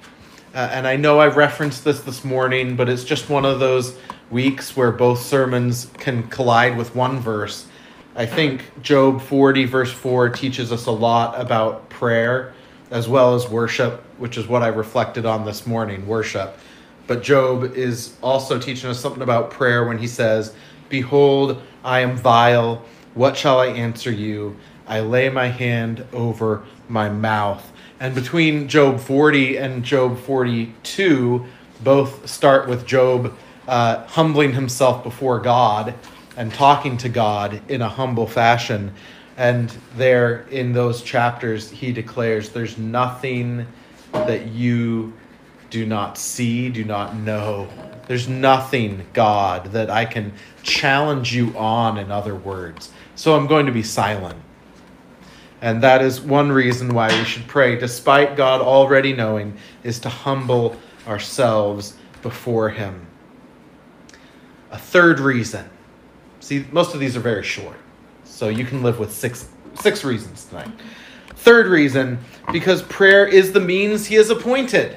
Uh, 0.54 0.68
and 0.72 0.86
I 0.86 0.96
know 0.96 1.18
I 1.18 1.26
referenced 1.26 1.84
this 1.84 2.00
this 2.00 2.24
morning, 2.24 2.76
but 2.76 2.88
it's 2.88 3.04
just 3.04 3.28
one 3.28 3.44
of 3.44 3.60
those 3.60 3.98
weeks 4.30 4.76
where 4.76 4.92
both 4.92 5.20
sermons 5.20 5.90
can 5.98 6.22
collide 6.28 6.76
with 6.76 6.94
one 6.94 7.18
verse. 7.18 7.66
I 8.16 8.26
think 8.26 8.62
Job 8.82 9.20
40, 9.20 9.64
verse 9.66 9.92
4, 9.92 10.30
teaches 10.30 10.72
us 10.72 10.86
a 10.86 10.90
lot 10.90 11.38
about 11.40 11.88
prayer 11.90 12.54
as 12.90 13.08
well 13.08 13.34
as 13.34 13.48
worship, 13.48 14.02
which 14.18 14.36
is 14.36 14.46
what 14.48 14.62
I 14.62 14.68
reflected 14.68 15.26
on 15.26 15.44
this 15.44 15.66
morning 15.66 16.06
worship. 16.06 16.58
But 17.06 17.22
Job 17.22 17.76
is 17.76 18.16
also 18.22 18.58
teaching 18.58 18.90
us 18.90 19.00
something 19.00 19.22
about 19.22 19.50
prayer 19.50 19.86
when 19.86 19.98
he 19.98 20.06
says, 20.06 20.54
Behold, 20.88 21.62
I 21.84 22.00
am 22.00 22.16
vile 22.16 22.84
what 23.14 23.36
shall 23.36 23.60
I 23.60 23.66
answer 23.66 24.10
you? 24.10 24.56
I 24.86 25.00
lay 25.00 25.28
my 25.28 25.48
hand 25.48 26.04
over 26.12 26.62
my 26.88 27.08
mouth. 27.08 27.70
And 28.00 28.14
between 28.14 28.68
Job 28.68 29.00
40 29.00 29.58
and 29.58 29.84
Job 29.84 30.18
42, 30.18 31.44
both 31.82 32.28
start 32.28 32.68
with 32.68 32.86
Job 32.86 33.36
uh, 33.68 34.04
humbling 34.06 34.52
himself 34.52 35.04
before 35.04 35.38
God 35.38 35.94
and 36.36 36.52
talking 36.52 36.96
to 36.98 37.08
God 37.08 37.60
in 37.68 37.82
a 37.82 37.88
humble 37.88 38.26
fashion. 38.26 38.92
And 39.36 39.74
there 39.96 40.46
in 40.50 40.72
those 40.72 41.02
chapters, 41.02 41.70
he 41.70 41.92
declares, 41.92 42.50
There's 42.50 42.78
nothing 42.78 43.66
that 44.12 44.46
you 44.46 45.12
do 45.70 45.86
not 45.86 46.18
see, 46.18 46.68
do 46.68 46.84
not 46.84 47.16
know. 47.16 47.68
There's 48.06 48.28
nothing, 48.28 49.06
God, 49.12 49.66
that 49.72 49.88
I 49.88 50.04
can 50.04 50.32
challenge 50.62 51.34
you 51.34 51.56
on, 51.56 51.96
in 51.96 52.10
other 52.10 52.34
words 52.34 52.90
so 53.20 53.36
I'm 53.36 53.46
going 53.46 53.66
to 53.66 53.72
be 53.72 53.82
silent. 53.82 54.38
And 55.60 55.82
that 55.82 56.00
is 56.00 56.22
one 56.22 56.50
reason 56.50 56.94
why 56.94 57.08
we 57.08 57.24
should 57.26 57.46
pray, 57.46 57.78
despite 57.78 58.34
God 58.34 58.62
already 58.62 59.12
knowing, 59.12 59.58
is 59.84 59.98
to 60.00 60.08
humble 60.08 60.74
ourselves 61.06 61.98
before 62.22 62.70
Him. 62.70 63.06
A 64.70 64.78
third 64.78 65.20
reason. 65.20 65.68
See, 66.40 66.64
most 66.72 66.94
of 66.94 67.00
these 67.00 67.14
are 67.14 67.20
very 67.20 67.42
short, 67.42 67.76
so 68.24 68.48
you 68.48 68.64
can 68.64 68.82
live 68.82 68.98
with 68.98 69.12
six 69.12 69.50
six 69.74 70.02
reasons 70.02 70.46
tonight. 70.46 70.70
Third 71.36 71.66
reason, 71.66 72.18
because 72.52 72.82
prayer 72.84 73.26
is 73.26 73.52
the 73.52 73.60
means 73.60 74.06
he 74.06 74.14
has 74.14 74.30
appointed. 74.30 74.96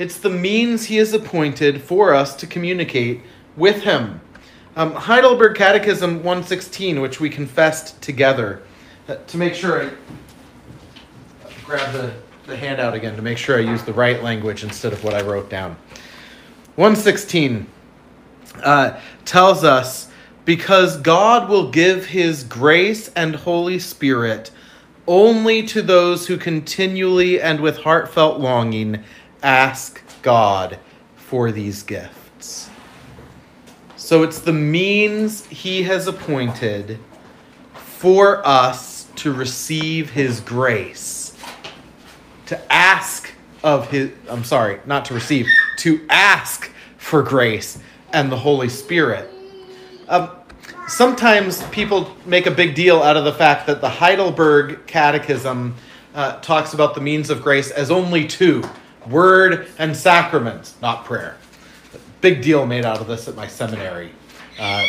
It's 0.00 0.18
the 0.18 0.30
means 0.30 0.86
he 0.86 0.96
has 0.96 1.12
appointed 1.12 1.82
for 1.82 2.14
us 2.14 2.34
to 2.36 2.46
communicate 2.46 3.20
with 3.54 3.82
him. 3.82 4.22
Um, 4.74 4.94
Heidelberg 4.94 5.54
Catechism 5.54 6.22
116, 6.22 7.02
which 7.02 7.20
we 7.20 7.28
confessed 7.28 8.00
together, 8.00 8.62
uh, 9.08 9.16
to 9.16 9.36
make 9.36 9.54
sure 9.54 9.82
I 9.82 9.90
grab 11.66 11.92
the, 11.92 12.14
the 12.46 12.56
handout 12.56 12.94
again 12.94 13.14
to 13.14 13.20
make 13.20 13.36
sure 13.36 13.58
I 13.58 13.60
use 13.60 13.82
the 13.82 13.92
right 13.92 14.22
language 14.22 14.64
instead 14.64 14.94
of 14.94 15.04
what 15.04 15.12
I 15.12 15.20
wrote 15.20 15.50
down. 15.50 15.76
116 16.76 17.66
uh, 18.64 18.98
tells 19.26 19.64
us 19.64 20.10
because 20.46 20.96
God 20.96 21.50
will 21.50 21.70
give 21.70 22.06
his 22.06 22.42
grace 22.44 23.08
and 23.08 23.36
Holy 23.36 23.78
Spirit 23.78 24.50
only 25.06 25.62
to 25.66 25.82
those 25.82 26.26
who 26.26 26.38
continually 26.38 27.40
and 27.40 27.60
with 27.60 27.76
heartfelt 27.78 28.40
longing 28.40 29.02
ask 29.42 30.02
God 30.22 30.78
for 31.16 31.52
these 31.52 31.82
gifts. 31.82 32.70
So 33.96 34.22
it's 34.22 34.40
the 34.40 34.52
means 34.52 35.46
he 35.46 35.84
has 35.84 36.06
appointed 36.06 36.98
for 37.74 38.46
us 38.46 39.06
to 39.16 39.32
receive 39.32 40.10
his 40.10 40.40
grace, 40.40 41.36
to 42.46 42.72
ask 42.72 43.32
of 43.62 43.88
his, 43.90 44.10
I'm 44.28 44.44
sorry, 44.44 44.80
not 44.86 45.04
to 45.06 45.14
receive, 45.14 45.46
to 45.78 46.04
ask 46.08 46.70
for 46.96 47.22
grace 47.22 47.78
and 48.12 48.32
the 48.32 48.36
Holy 48.36 48.68
Spirit. 48.68 49.30
Um, 50.08 50.30
sometimes 50.88 51.62
people 51.64 52.16
make 52.26 52.46
a 52.46 52.50
big 52.50 52.74
deal 52.74 53.02
out 53.02 53.16
of 53.16 53.24
the 53.24 53.32
fact 53.32 53.66
that 53.66 53.80
the 53.80 53.88
Heidelberg 53.88 54.86
Catechism 54.86 55.74
uh, 56.14 56.40
talks 56.40 56.74
about 56.74 56.94
the 56.94 57.00
means 57.00 57.30
of 57.30 57.42
grace 57.42 57.70
as 57.70 57.90
only 57.90 58.26
two 58.26 58.64
word 59.08 59.68
and 59.78 59.96
sacraments, 59.96 60.74
not 60.82 61.04
prayer. 61.04 61.36
Big 62.20 62.42
deal 62.42 62.66
made 62.66 62.84
out 62.84 63.00
of 63.00 63.06
this 63.06 63.28
at 63.28 63.34
my 63.34 63.46
seminary. 63.46 64.10
Uh, 64.58 64.84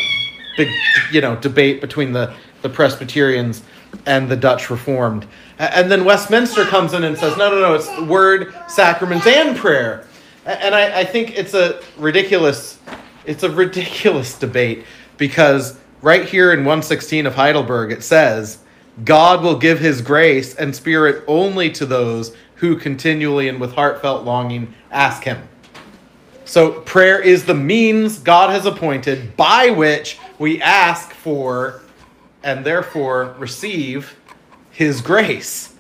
big, 0.58 0.70
you 1.12 1.22
know, 1.22 1.36
debate 1.38 1.82
between 1.82 2.12
the, 2.12 2.34
the 2.62 2.70
Presbyterians 2.70 3.63
and 4.06 4.30
the 4.30 4.36
Dutch 4.36 4.70
Reformed. 4.70 5.25
And 5.60 5.91
then 5.91 6.06
Westminster 6.06 6.65
comes 6.65 6.94
in 6.94 7.03
and 7.03 7.18
says, 7.18 7.38
no, 7.38 7.50
no, 7.50 7.60
no, 7.60 7.74
it's 7.74 8.10
word, 8.10 8.53
sacraments, 8.68 9.27
and 9.27 9.56
prayer. 9.56 10.06
And 10.46 10.74
I, 10.74 11.01
I 11.01 11.06
think 11.06 11.38
it's 11.38 11.53
a 11.53 11.82
ridiculous, 11.98 12.80
it's 13.25 13.44
a 13.44 13.50
ridiculous 13.50 14.38
debate 14.38 14.86
because 15.18 15.77
right 16.01 16.25
here 16.25 16.51
in 16.51 16.60
116 16.60 17.27
of 17.27 17.36
Heidelberg 17.36 17.91
it 17.91 18.03
says, 18.03 18.58
God 19.06 19.44
will 19.44 19.58
give 19.58 19.80
his 19.80 20.01
grace 20.01 20.56
and 20.56 20.75
spirit 20.75 21.24
only 21.27 21.70
to 21.72 21.86
those 21.86 22.36
who 22.62 22.75
continually 22.75 23.50
and 23.50 23.60
with 23.60 23.74
heartfelt 23.74 24.24
longing 24.24 24.72
ask 24.91 25.24
him. 25.24 25.41
So 26.46 26.82
prayer 26.82 27.20
is 27.20 27.46
the 27.46 27.56
means 27.56 28.20
God 28.20 28.51
has 28.51 28.68
appointed 28.68 29.36
by 29.36 29.72
which 29.72 30.20
we 30.38 30.62
ask 30.62 31.12
for 31.12 31.82
and 32.44 32.63
therefore 32.63 33.36
receive 33.39 34.15
his 34.70 35.01
grace. 35.01 35.74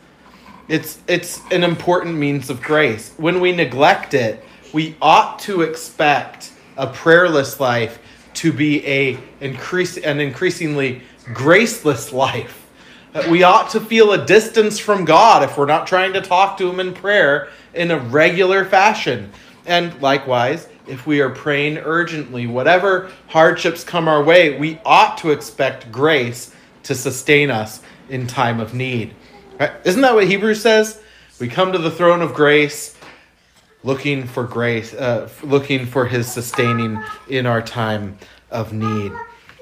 It's 0.67 0.97
it's 1.07 1.39
an 1.51 1.63
important 1.63 2.15
means 2.15 2.49
of 2.49 2.63
grace. 2.63 3.13
When 3.17 3.39
we 3.39 3.51
neglect 3.51 4.15
it, 4.15 4.43
we 4.73 4.95
ought 5.03 5.37
to 5.39 5.61
expect 5.61 6.51
a 6.77 6.87
prayerless 6.87 7.59
life 7.59 7.99
to 8.35 8.51
be 8.51 8.83
a 8.87 9.19
increase 9.39 9.97
an 9.97 10.19
increasingly 10.19 11.03
graceless 11.31 12.11
life. 12.25 12.60
We 13.29 13.43
ought 13.43 13.69
to 13.71 13.81
feel 13.81 14.13
a 14.13 14.25
distance 14.25 14.79
from 14.79 15.03
God 15.03 15.43
if 15.43 15.57
we're 15.57 15.65
not 15.65 15.85
trying 15.85 16.13
to 16.13 16.21
talk 16.21 16.57
to 16.59 16.69
him 16.69 16.79
in 16.79 16.93
prayer 16.93 17.49
in 17.73 17.91
a 17.91 17.99
regular 17.99 18.63
fashion. 18.63 19.31
And 19.65 19.99
likewise, 20.01 20.67
if 20.87 21.05
we 21.05 21.21
are 21.21 21.29
praying 21.29 21.77
urgently, 21.79 22.47
whatever 22.47 23.11
hardships 23.27 23.83
come 23.83 24.07
our 24.07 24.23
way, 24.23 24.57
we 24.57 24.79
ought 24.85 25.17
to 25.19 25.31
expect 25.31 25.91
grace 25.91 26.53
to 26.83 26.95
sustain 26.95 27.51
us 27.51 27.81
in 28.09 28.27
time 28.27 28.59
of 28.59 28.73
need. 28.73 29.13
Right? 29.59 29.71
Isn't 29.83 30.01
that 30.01 30.15
what 30.15 30.27
Hebrews 30.27 30.61
says? 30.61 31.01
We 31.39 31.47
come 31.47 31.71
to 31.73 31.77
the 31.77 31.91
throne 31.91 32.21
of 32.21 32.33
grace 32.33 32.95
looking 33.83 34.25
for 34.25 34.43
grace, 34.43 34.93
uh, 34.93 35.29
looking 35.43 35.85
for 35.85 36.05
his 36.05 36.31
sustaining 36.31 37.01
in 37.27 37.45
our 37.45 37.61
time 37.61 38.17
of 38.51 38.73
need. 38.73 39.11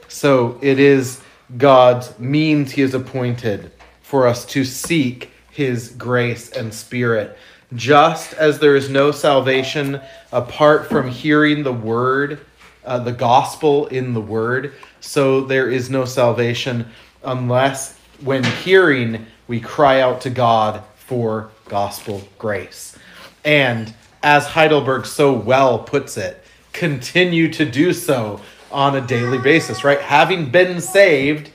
So 0.08 0.58
it 0.62 0.80
is 0.80 1.22
God's 1.58 2.18
means 2.20 2.72
he 2.72 2.82
has 2.82 2.94
appointed 2.94 3.72
for 4.02 4.28
us 4.28 4.46
to 4.48 4.64
seek 4.64 5.32
his 5.52 5.90
grace 5.90 6.52
and 6.52 6.74
spirit. 6.74 7.38
Just 7.76 8.34
as 8.34 8.60
there 8.60 8.76
is 8.76 8.90
no 8.90 9.12
salvation 9.12 10.02
apart 10.32 10.88
from 10.88 11.10
hearing 11.10 11.64
the 11.64 11.74
word, 11.74 12.40
uh, 12.86 13.00
the 13.00 13.12
gospel 13.12 13.88
in 13.88 14.14
the 14.14 14.22
word, 14.22 14.74
so 15.00 15.42
there 15.42 15.70
is 15.70 15.90
no 15.90 16.06
salvation 16.06 16.88
unless 17.24 17.98
when 18.22 18.44
hearing 18.44 19.26
we 19.48 19.60
cry 19.60 20.02
out 20.02 20.22
to 20.22 20.30
God 20.30 20.84
for 20.96 21.52
gospel 21.68 22.28
grace. 22.38 22.98
And 23.44 23.94
as 24.24 24.48
Heidelberg 24.48 25.06
so 25.06 25.34
well 25.34 25.80
puts 25.80 26.18
it, 26.18 26.44
continue 26.74 27.52
to 27.54 27.66
do 27.66 27.94
so 27.94 28.42
on 28.72 28.96
a 28.96 29.02
daily 29.02 29.38
basis, 29.38 29.84
right? 29.84 30.02
Having 30.02 30.52
been 30.52 30.82
saved, 30.82 31.52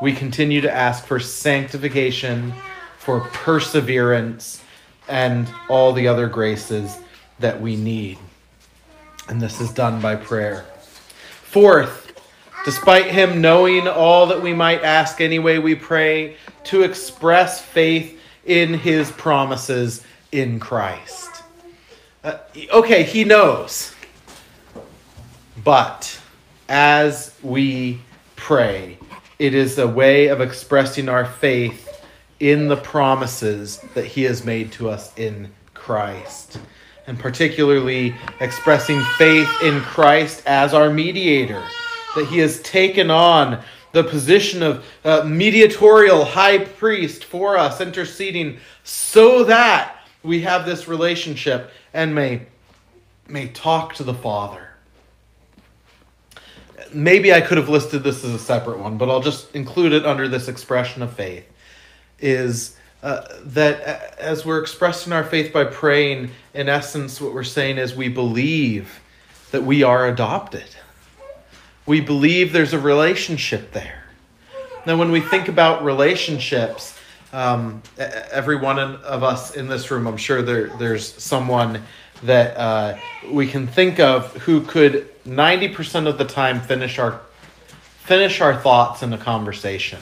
we 0.00 0.12
continue 0.12 0.60
to 0.60 0.72
ask 0.72 1.04
for 1.04 1.20
sanctification, 1.20 2.52
for 2.98 3.20
perseverance, 3.20 4.62
and 5.08 5.48
all 5.68 5.92
the 5.92 6.08
other 6.08 6.28
graces 6.28 6.98
that 7.38 7.60
we 7.60 7.76
need. 7.76 8.18
And 9.28 9.40
this 9.40 9.60
is 9.60 9.70
done 9.72 10.00
by 10.00 10.16
prayer. 10.16 10.64
Fourth, 11.42 12.20
despite 12.64 13.06
him 13.06 13.40
knowing 13.40 13.86
all 13.86 14.26
that 14.26 14.42
we 14.42 14.54
might 14.54 14.82
ask 14.82 15.20
anyway, 15.20 15.58
we 15.58 15.74
pray 15.74 16.36
to 16.64 16.82
express 16.82 17.60
faith 17.60 18.18
in 18.44 18.74
his 18.74 19.10
promises 19.12 20.02
in 20.32 20.58
Christ. 20.58 21.42
Uh, 22.24 22.38
okay, 22.72 23.02
he 23.02 23.24
knows. 23.24 23.94
But 25.62 26.20
as 26.72 27.34
we 27.42 28.00
pray, 28.34 28.96
it 29.38 29.52
is 29.52 29.76
a 29.76 29.86
way 29.86 30.28
of 30.28 30.40
expressing 30.40 31.06
our 31.06 31.26
faith 31.26 32.02
in 32.40 32.66
the 32.66 32.78
promises 32.78 33.78
that 33.92 34.06
he 34.06 34.22
has 34.22 34.42
made 34.42 34.72
to 34.72 34.88
us 34.88 35.12
in 35.18 35.52
Christ. 35.74 36.58
And 37.06 37.18
particularly 37.18 38.14
expressing 38.40 39.02
faith 39.18 39.50
in 39.62 39.82
Christ 39.82 40.44
as 40.46 40.72
our 40.72 40.88
mediator, 40.88 41.62
that 42.16 42.24
he 42.28 42.38
has 42.38 42.62
taken 42.62 43.10
on 43.10 43.62
the 43.92 44.04
position 44.04 44.62
of 44.62 44.82
uh, 45.04 45.24
mediatorial 45.24 46.24
high 46.24 46.64
priest 46.64 47.24
for 47.24 47.58
us, 47.58 47.82
interceding 47.82 48.56
so 48.82 49.44
that 49.44 49.98
we 50.22 50.40
have 50.40 50.64
this 50.64 50.88
relationship 50.88 51.70
and 51.92 52.14
may, 52.14 52.46
may 53.28 53.48
talk 53.48 53.94
to 53.96 54.04
the 54.04 54.14
Father. 54.14 54.71
Maybe 56.94 57.32
I 57.32 57.40
could 57.40 57.58
have 57.58 57.68
listed 57.68 58.02
this 58.02 58.24
as 58.24 58.32
a 58.34 58.38
separate 58.38 58.78
one, 58.78 58.98
but 58.98 59.08
I'll 59.08 59.20
just 59.20 59.54
include 59.54 59.92
it 59.92 60.04
under 60.04 60.28
this 60.28 60.48
expression 60.48 61.02
of 61.02 61.12
faith. 61.12 61.44
Is 62.18 62.76
uh, 63.02 63.26
that 63.44 64.18
as 64.18 64.44
we're 64.46 64.60
expressing 64.60 65.12
our 65.12 65.24
faith 65.24 65.52
by 65.52 65.64
praying, 65.64 66.30
in 66.54 66.68
essence, 66.68 67.20
what 67.20 67.34
we're 67.34 67.42
saying 67.42 67.78
is 67.78 67.96
we 67.96 68.08
believe 68.08 69.00
that 69.50 69.62
we 69.62 69.82
are 69.82 70.06
adopted. 70.06 70.68
We 71.84 72.00
believe 72.00 72.52
there's 72.52 72.72
a 72.72 72.78
relationship 72.78 73.72
there. 73.72 74.04
Now, 74.86 74.96
when 74.96 75.10
we 75.10 75.20
think 75.20 75.48
about 75.48 75.84
relationships, 75.84 76.96
um, 77.32 77.82
every 77.98 78.56
one 78.56 78.78
of 78.78 79.22
us 79.22 79.56
in 79.56 79.66
this 79.68 79.90
room, 79.90 80.06
I'm 80.06 80.16
sure 80.16 80.42
there, 80.42 80.68
there's 80.78 81.12
someone 81.22 81.82
that 82.22 82.56
uh, 82.56 82.98
we 83.30 83.46
can 83.46 83.66
think 83.66 84.00
of 84.00 84.34
who 84.36 84.62
could 84.62 85.08
90% 85.24 86.06
of 86.06 86.18
the 86.18 86.24
time 86.24 86.60
finish 86.60 86.98
our 86.98 87.20
finish 88.04 88.40
our 88.40 88.56
thoughts 88.56 89.02
in 89.02 89.12
a 89.12 89.18
conversation 89.18 89.98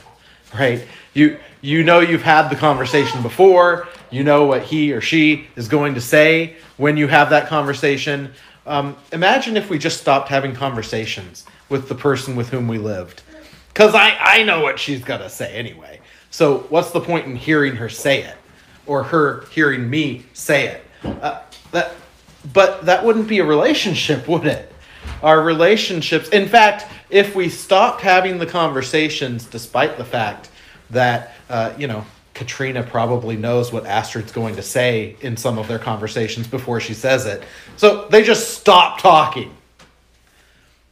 right? 0.58 0.86
You 1.14 1.38
you 1.60 1.82
know 1.84 2.00
you've 2.00 2.22
had 2.22 2.48
the 2.48 2.56
conversation 2.56 3.22
before. 3.22 3.88
You 4.10 4.24
know 4.24 4.46
what 4.46 4.62
he 4.62 4.92
or 4.92 5.00
she 5.00 5.46
is 5.56 5.68
going 5.68 5.94
to 5.94 6.00
say 6.00 6.56
when 6.76 6.96
you 6.96 7.06
have 7.06 7.30
that 7.30 7.46
conversation. 7.48 8.32
Um, 8.66 8.96
imagine 9.12 9.56
if 9.56 9.70
we 9.70 9.78
just 9.78 10.00
stopped 10.00 10.28
having 10.28 10.54
conversations 10.54 11.44
with 11.68 11.88
the 11.88 11.94
person 11.94 12.36
with 12.36 12.50
whom 12.50 12.68
we 12.68 12.78
lived. 12.78 13.22
Because 13.68 13.94
I, 13.94 14.16
I 14.20 14.42
know 14.42 14.60
what 14.60 14.78
she's 14.78 15.02
going 15.02 15.20
to 15.20 15.30
say 15.30 15.54
anyway. 15.54 16.00
So 16.30 16.60
what's 16.68 16.90
the 16.90 17.00
point 17.00 17.26
in 17.26 17.36
hearing 17.36 17.76
her 17.76 17.88
say 17.88 18.22
it 18.22 18.36
or 18.86 19.04
her 19.04 19.44
hearing 19.52 19.88
me 19.88 20.24
say 20.32 20.66
it? 20.68 20.84
Uh, 21.04 21.42
that, 21.70 21.92
but 22.52 22.86
that 22.86 23.04
wouldn't 23.04 23.28
be 23.28 23.38
a 23.38 23.44
relationship, 23.44 24.26
would 24.28 24.46
it? 24.46 24.72
Our 25.22 25.42
relationships, 25.42 26.28
in 26.30 26.48
fact, 26.48 26.86
if 27.10 27.34
we 27.34 27.48
stopped 27.48 28.00
having 28.00 28.38
the 28.38 28.46
conversations, 28.46 29.46
despite 29.46 29.98
the 29.98 30.04
fact 30.04 30.50
that, 30.90 31.34
uh, 31.48 31.72
you 31.76 31.86
know, 31.86 32.04
Katrina 32.34 32.82
probably 32.82 33.36
knows 33.36 33.72
what 33.72 33.84
Astrid's 33.84 34.32
going 34.32 34.56
to 34.56 34.62
say 34.62 35.16
in 35.20 35.36
some 35.36 35.58
of 35.58 35.68
their 35.68 35.78
conversations 35.78 36.46
before 36.46 36.80
she 36.80 36.94
says 36.94 37.26
it. 37.26 37.42
So 37.76 38.08
they 38.08 38.22
just 38.22 38.58
stop 38.58 38.98
talking. 38.98 39.54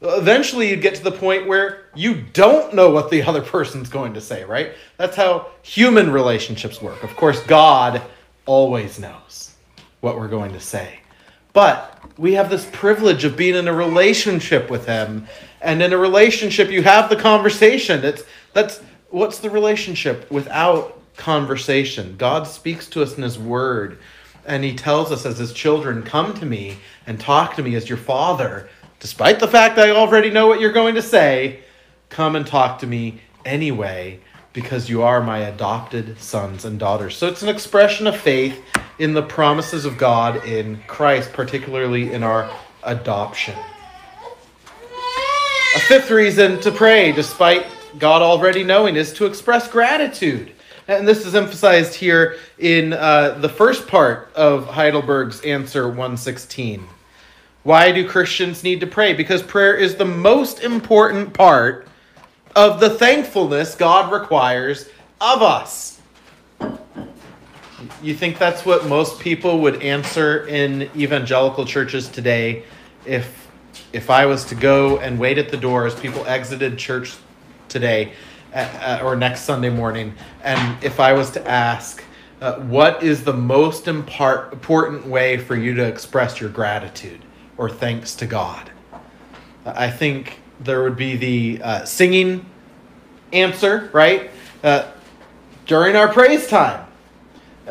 Eventually, 0.00 0.68
you 0.68 0.76
get 0.76 0.94
to 0.96 1.02
the 1.02 1.10
point 1.10 1.46
where 1.46 1.86
you 1.94 2.22
don't 2.34 2.74
know 2.74 2.90
what 2.90 3.10
the 3.10 3.22
other 3.28 3.40
person's 3.40 3.88
going 3.88 4.14
to 4.14 4.20
say, 4.20 4.44
right? 4.44 4.72
That's 4.96 5.16
how 5.16 5.48
human 5.62 6.10
relationships 6.10 6.82
work. 6.82 7.02
Of 7.02 7.16
course, 7.16 7.42
God 7.44 8.02
always 8.44 8.98
knows 8.98 9.54
what 10.00 10.18
we're 10.18 10.28
going 10.28 10.52
to 10.52 10.60
say. 10.60 11.00
But 11.58 12.00
we 12.16 12.34
have 12.34 12.50
this 12.50 12.64
privilege 12.70 13.24
of 13.24 13.36
being 13.36 13.56
in 13.56 13.66
a 13.66 13.72
relationship 13.72 14.70
with 14.70 14.86
Him. 14.86 15.26
And 15.60 15.82
in 15.82 15.92
a 15.92 15.98
relationship, 15.98 16.70
you 16.70 16.84
have 16.84 17.10
the 17.10 17.16
conversation. 17.16 18.04
It's, 18.04 18.22
that's 18.52 18.80
what's 19.10 19.40
the 19.40 19.50
relationship 19.50 20.30
without 20.30 21.02
conversation? 21.16 22.14
God 22.16 22.46
speaks 22.46 22.86
to 22.90 23.02
us 23.02 23.16
in 23.16 23.24
His 23.24 23.40
Word. 23.40 23.98
And 24.46 24.62
He 24.62 24.76
tells 24.76 25.10
us 25.10 25.26
as 25.26 25.38
His 25.38 25.52
children, 25.52 26.04
Come 26.04 26.32
to 26.34 26.46
me 26.46 26.76
and 27.08 27.18
talk 27.18 27.56
to 27.56 27.62
me 27.64 27.74
as 27.74 27.88
your 27.88 27.98
Father 27.98 28.68
despite 29.00 29.40
the 29.40 29.48
fact 29.48 29.78
I 29.78 29.90
already 29.90 30.30
know 30.30 30.46
what 30.46 30.60
you're 30.60 30.70
going 30.70 30.94
to 30.94 31.02
say, 31.02 31.64
come 32.08 32.36
and 32.36 32.46
talk 32.46 32.78
to 32.80 32.86
me 32.86 33.20
anyway 33.44 34.20
because 34.52 34.88
you 34.88 35.02
are 35.02 35.20
my 35.20 35.38
adopted 35.38 36.18
sons 36.18 36.64
and 36.64 36.78
daughters. 36.78 37.16
So 37.16 37.28
it's 37.28 37.42
an 37.42 37.48
expression 37.48 38.06
of 38.06 38.16
faith 38.16 38.62
in 38.98 39.14
the 39.14 39.22
promises 39.22 39.84
of 39.84 39.98
God 39.98 40.44
in 40.44 40.80
Christ, 40.86 41.32
particularly 41.32 42.12
in 42.12 42.22
our 42.22 42.50
adoption. 42.82 43.54
A 45.76 45.80
fifth 45.80 46.10
reason 46.10 46.60
to 46.62 46.72
pray, 46.72 47.12
despite 47.12 47.66
God 47.98 48.22
already 48.22 48.64
knowing, 48.64 48.96
is 48.96 49.12
to 49.14 49.26
express 49.26 49.68
gratitude. 49.68 50.52
And 50.88 51.06
this 51.06 51.26
is 51.26 51.34
emphasized 51.34 51.94
here 51.94 52.36
in 52.58 52.94
uh, 52.94 53.38
the 53.40 53.48
first 53.48 53.86
part 53.86 54.30
of 54.34 54.66
Heidelberg's 54.66 55.42
answer 55.42 55.86
116. 55.86 56.88
Why 57.62 57.92
do 57.92 58.08
Christians 58.08 58.64
need 58.64 58.80
to 58.80 58.86
pray? 58.86 59.12
Because 59.12 59.42
prayer 59.42 59.76
is 59.76 59.96
the 59.96 60.06
most 60.06 60.60
important 60.60 61.34
part 61.34 61.87
of 62.58 62.80
the 62.80 62.90
thankfulness 62.90 63.76
God 63.76 64.12
requires 64.12 64.88
of 65.20 65.42
us. 65.42 66.00
You 68.02 68.14
think 68.14 68.36
that's 68.36 68.66
what 68.66 68.86
most 68.86 69.20
people 69.20 69.60
would 69.60 69.80
answer 69.80 70.44
in 70.48 70.90
evangelical 70.96 71.64
churches 71.64 72.08
today 72.08 72.64
if 73.06 73.46
if 73.92 74.10
I 74.10 74.26
was 74.26 74.44
to 74.46 74.56
go 74.56 74.98
and 74.98 75.20
wait 75.20 75.38
at 75.38 75.50
the 75.50 75.56
door 75.56 75.86
as 75.86 75.94
people 75.94 76.26
exited 76.26 76.76
church 76.78 77.14
today 77.68 78.12
uh, 78.52 79.00
or 79.04 79.14
next 79.14 79.42
Sunday 79.42 79.70
morning 79.70 80.14
and 80.42 80.82
if 80.82 80.98
I 80.98 81.12
was 81.12 81.30
to 81.32 81.48
ask 81.48 82.02
uh, 82.40 82.54
what 82.62 83.04
is 83.04 83.22
the 83.22 83.32
most 83.32 83.86
important 83.86 85.06
way 85.06 85.38
for 85.38 85.54
you 85.54 85.74
to 85.74 85.84
express 85.84 86.40
your 86.40 86.50
gratitude? 86.50 87.22
or 87.58 87.68
thanks 87.68 88.14
to 88.14 88.26
God. 88.26 88.70
I 89.66 89.90
think 89.90 90.40
there 90.60 90.82
would 90.82 90.96
be 90.96 91.16
the 91.16 91.62
uh, 91.62 91.84
singing 91.84 92.44
answer, 93.32 93.90
right? 93.92 94.30
Uh, 94.62 94.90
during 95.66 95.96
our 95.96 96.08
praise 96.08 96.46
time, 96.46 96.86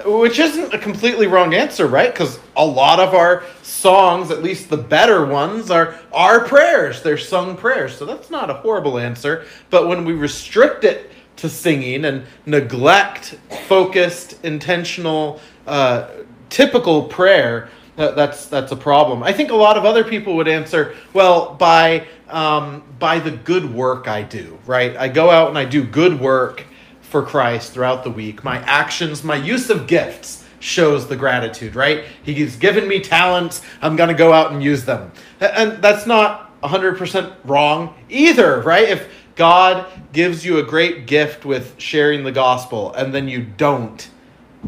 which 0.06 0.40
isn't 0.40 0.74
a 0.74 0.78
completely 0.78 1.28
wrong 1.28 1.54
answer, 1.54 1.88
right? 1.88 2.14
Because 2.14 2.40
a 2.56 2.66
lot 2.66 3.00
of 3.00 3.14
our 3.14 3.44
songs, 3.64 4.30
at 4.30 4.44
least 4.44 4.70
the 4.70 4.78
better 4.78 5.26
ones, 5.26 5.72
are 5.72 6.00
our 6.14 6.46
prayers. 6.46 7.02
They're 7.02 7.18
sung 7.18 7.58
prayers. 7.58 7.98
So 7.98 8.06
that's 8.06 8.30
not 8.30 8.50
a 8.50 8.54
horrible 8.54 9.00
answer. 9.00 9.46
But 9.70 9.88
when 9.88 10.06
we 10.06 10.14
restrict 10.14 10.84
it 10.84 11.12
to 11.38 11.50
singing 11.50 12.06
and 12.06 12.26
neglect 12.46 13.40
focused, 13.68 14.44
intentional, 14.44 15.40
uh, 15.66 16.10
typical 16.50 17.04
prayer, 17.04 17.70
that's 17.98 18.46
that's 18.46 18.72
a 18.72 18.76
problem. 18.76 19.24
I 19.24 19.34
think 19.34 19.50
a 19.50 19.56
lot 19.56 19.76
of 19.76 19.84
other 19.84 20.04
people 20.04 20.36
would 20.36 20.48
answer, 20.48 20.96
well, 21.14 21.56
by 21.56 22.08
um, 22.30 22.84
by 23.00 23.20
the 23.20 23.32
good 23.32 23.74
work 23.74 24.08
I 24.08 24.22
do. 24.22 24.58
Right, 24.66 24.96
I 24.96 25.08
go 25.08 25.32
out 25.32 25.50
and 25.50 25.58
I 25.58 25.66
do 25.66 25.84
good 25.84 26.20
work 26.20 26.64
for 27.02 27.24
Christ 27.24 27.74
throughout 27.74 28.04
the 28.04 28.12
week. 28.12 28.44
My 28.44 28.60
actions, 28.60 29.24
my 29.24 29.36
use 29.36 29.70
of 29.72 29.88
gifts 29.88 30.46
shows 30.60 31.08
the 31.08 31.16
gratitude. 31.16 31.76
Right, 31.76 32.06
He's 32.22 32.56
given 32.56 32.88
me 32.88 33.00
talents. 33.00 33.62
I'm 33.82 33.96
going 33.96 34.10
to 34.10 34.16
go 34.16 34.32
out 34.32 34.52
and 34.52 34.64
use 34.64 34.86
them, 34.86 35.12
and 35.40 35.82
that's 35.82 36.06
not 36.06 36.62
100% 36.62 37.36
wrong 37.46 37.96
either. 38.10 38.62
Right, 38.62 38.90
if 38.90 39.10
God 39.36 39.88
gives 40.14 40.46
you 40.46 40.60
a 40.60 40.64
great 40.64 41.08
gift 41.08 41.46
with 41.46 41.80
sharing 41.80 42.24
the 42.24 42.32
gospel, 42.32 42.94
and 42.94 43.12
then 43.12 43.28
you 43.28 43.44
don't 43.44 44.08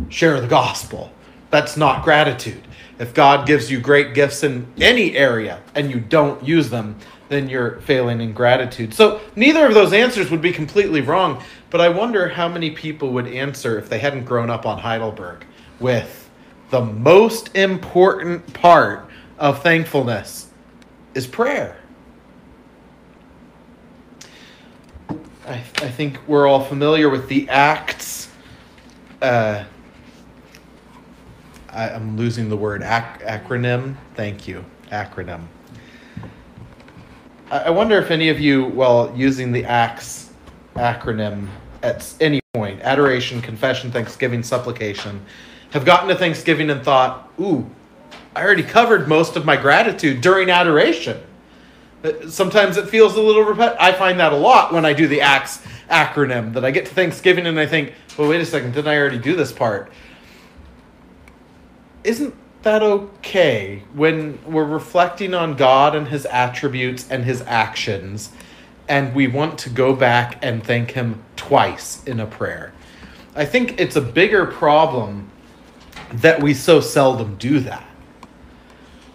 share 0.10 0.42
the 0.42 0.48
gospel, 0.48 1.12
that's 1.52 1.78
not 1.78 2.04
gratitude 2.04 2.64
if 3.00 3.14
God 3.14 3.48
gives 3.48 3.72
you 3.72 3.80
great 3.80 4.14
gifts 4.14 4.44
in 4.44 4.68
any 4.80 5.16
area 5.16 5.62
and 5.74 5.90
you 5.90 6.00
don't 6.00 6.44
use 6.46 6.70
them, 6.70 6.98
then 7.30 7.48
you're 7.48 7.80
failing 7.82 8.22
in 8.22 8.34
gratitude. 8.34 8.94
So 8.94 9.22
neither 9.36 9.66
of 9.66 9.74
those 9.74 9.94
answers 9.94 10.30
would 10.30 10.42
be 10.42 10.52
completely 10.52 11.02
wrong, 11.02 11.42
but 11.70 11.80
I 11.80 11.90
wonder 11.90 12.28
how 12.28 12.50
many 12.50 12.72
people 12.72 13.14
would 13.14 13.28
answer 13.28 13.80
if 13.80 13.88
they 13.88 14.00
hadn't 14.00 14.26
grown 14.26 14.50
up 14.50 14.66
on 14.66 14.80
Heidelberg 14.80 15.46
with 15.80 16.30
the 16.72 16.82
most 16.82 17.56
important 17.56 18.54
part 18.54 19.10
of 19.38 19.64
thankfulness 19.64 20.50
is 21.14 21.26
prayer. 21.26 21.78
I, 25.48 25.54
I 25.54 25.90
think 25.90 26.20
we're 26.28 26.48
all 26.48 26.64
familiar 26.64 27.10
with 27.10 27.28
the 27.28 27.50
Acts. 27.50 28.30
Uh, 29.22 29.64
I, 31.74 31.90
am 31.90 32.18
losing 32.18 32.50
the 32.50 32.58
word 32.58 32.82
ac- 32.82 33.24
acronym. 33.24 33.96
Thank 34.16 34.48
you, 34.48 34.66
acronym. 34.92 35.46
I, 37.52 37.60
I 37.60 37.70
wonder 37.70 37.98
if 37.98 38.12
any 38.12 38.30
of 38.30 38.40
you, 38.40 38.66
while 38.66 39.14
using 39.16 39.52
the 39.52 39.66
ACTS 39.66 40.32
acronym 40.76 41.48
at 41.84 42.14
any 42.20 42.42
point, 42.54 42.82
adoration, 42.82 43.42
confession, 43.42 43.92
thanksgiving, 43.92 44.44
supplication, 44.44 45.22
have 45.72 45.86
gotten 45.86 46.10
to 46.10 46.16
Thanksgiving 46.16 46.70
and 46.70 46.84
thought, 46.84 47.32
ooh, 47.40 47.70
I 48.36 48.44
already 48.44 48.64
covered 48.64 49.08
most 49.08 49.36
of 49.36 49.46
my 49.46 49.56
gratitude 49.56 50.22
during 50.22 50.50
adoration. 50.50 51.22
Uh, 52.04 52.30
sometimes 52.30 52.78
it 52.78 52.90
feels 52.90 53.16
a 53.16 53.22
little 53.22 53.44
repetitive. 53.44 53.78
I 53.80 53.92
find 53.92 54.20
that 54.20 54.34
a 54.34 54.38
lot 54.38 54.74
when 54.74 54.86
I 54.86 54.94
do 54.94 55.08
the 55.08 55.22
ACTS 55.22 55.62
acronym, 55.90 56.54
that 56.54 56.64
I 56.66 56.72
get 56.72 56.86
to 56.86 56.94
Thanksgiving 56.94 57.46
and 57.46 57.60
I 57.60 57.66
think, 57.66 57.94
well, 58.18 58.30
wait 58.30 58.42
a 58.42 58.46
second, 58.46 58.74
didn't 58.74 58.88
I 58.88 58.98
already 58.98 59.20
do 59.20 59.36
this 59.36 59.52
part? 59.52 59.92
Isn't 62.04 62.36
that 62.64 62.84
okay 62.84 63.84
when 63.94 64.40
we're 64.46 64.66
reflecting 64.66 65.34
on 65.34 65.56
God 65.56 65.96
and 65.96 66.08
his 66.08 66.26
attributes 66.26 67.10
and 67.10 67.24
his 67.24 67.42
actions 67.42 68.32
and 68.88 69.14
we 69.14 69.28
want 69.28 69.60
to 69.60 69.70
go 69.70 69.96
back 69.96 70.40
and 70.42 70.64
thank 70.64 70.92
him 70.92 71.24
twice 71.36 72.04
in 72.06 72.20
a 72.20 72.26
prayer? 72.26 72.74
I 73.36 73.46
think 73.46 73.80
it's 73.80 73.96
a 73.96 74.02
bigger 74.02 74.46
problem 74.46 75.32
that 76.12 76.42
we 76.42 76.54
so 76.54 76.82
seldom 76.82 77.36
do 77.36 77.60
that. 77.62 77.86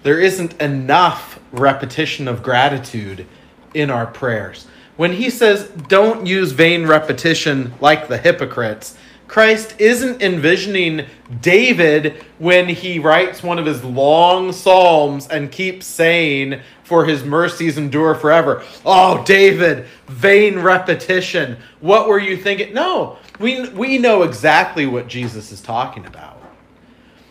There 0.02 0.20
isn't 0.20 0.60
enough 0.60 1.40
repetition 1.50 2.28
of 2.28 2.42
gratitude 2.42 3.26
in 3.72 3.90
our 3.90 4.06
prayers. 4.06 4.66
When 4.96 5.12
he 5.12 5.28
says, 5.30 5.68
don't 5.88 6.26
use 6.26 6.52
vain 6.52 6.86
repetition 6.86 7.74
like 7.80 8.06
the 8.06 8.18
hypocrites, 8.18 8.96
Christ 9.26 9.74
isn't 9.80 10.22
envisioning 10.22 11.06
David 11.40 12.24
when 12.38 12.68
he 12.68 12.98
writes 12.98 13.42
one 13.42 13.58
of 13.58 13.66
his 13.66 13.82
long 13.82 14.52
psalms 14.52 15.26
and 15.28 15.50
keeps 15.50 15.86
saying, 15.86 16.60
For 16.84 17.04
his 17.04 17.24
mercies 17.24 17.78
endure 17.78 18.14
forever. 18.14 18.62
Oh, 18.84 19.24
David, 19.24 19.86
vain 20.06 20.58
repetition. 20.58 21.56
What 21.80 22.06
were 22.06 22.18
you 22.18 22.36
thinking? 22.36 22.74
No, 22.74 23.18
we, 23.40 23.68
we 23.70 23.98
know 23.98 24.22
exactly 24.22 24.86
what 24.86 25.08
Jesus 25.08 25.50
is 25.50 25.60
talking 25.60 26.06
about. 26.06 26.40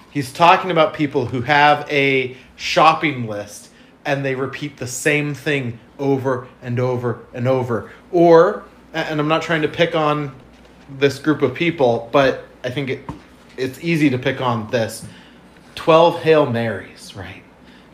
He's 0.10 0.34
talking 0.34 0.72
about 0.72 0.94
people 0.94 1.26
who 1.26 1.42
have 1.42 1.88
a 1.90 2.36
shopping 2.56 3.28
list 3.28 3.70
and 4.06 4.24
they 4.26 4.36
repeat 4.36 4.78
the 4.78 4.88
same 4.88 5.34
thing 5.34 5.80
over 5.98 6.48
and 6.62 6.80
over 6.80 7.26
and 7.34 7.48
over. 7.48 7.92
Or, 8.12 8.64
and 8.94 9.20
I'm 9.20 9.28
not 9.28 9.42
trying 9.42 9.62
to 9.62 9.68
pick 9.68 9.96
on 9.96 10.36
this 11.00 11.20
group 11.20 11.42
of 11.42 11.54
people, 11.54 12.10
but 12.12 12.46
I 12.64 12.70
think 12.70 12.90
it, 12.90 13.10
it's 13.58 13.84
easy 13.84 14.10
to 14.10 14.18
pick 14.18 14.42
on 14.42 14.70
this. 14.70 15.06
12 15.76 16.22
Hail 16.22 16.46
Marys, 16.46 17.16
right? 17.16 17.44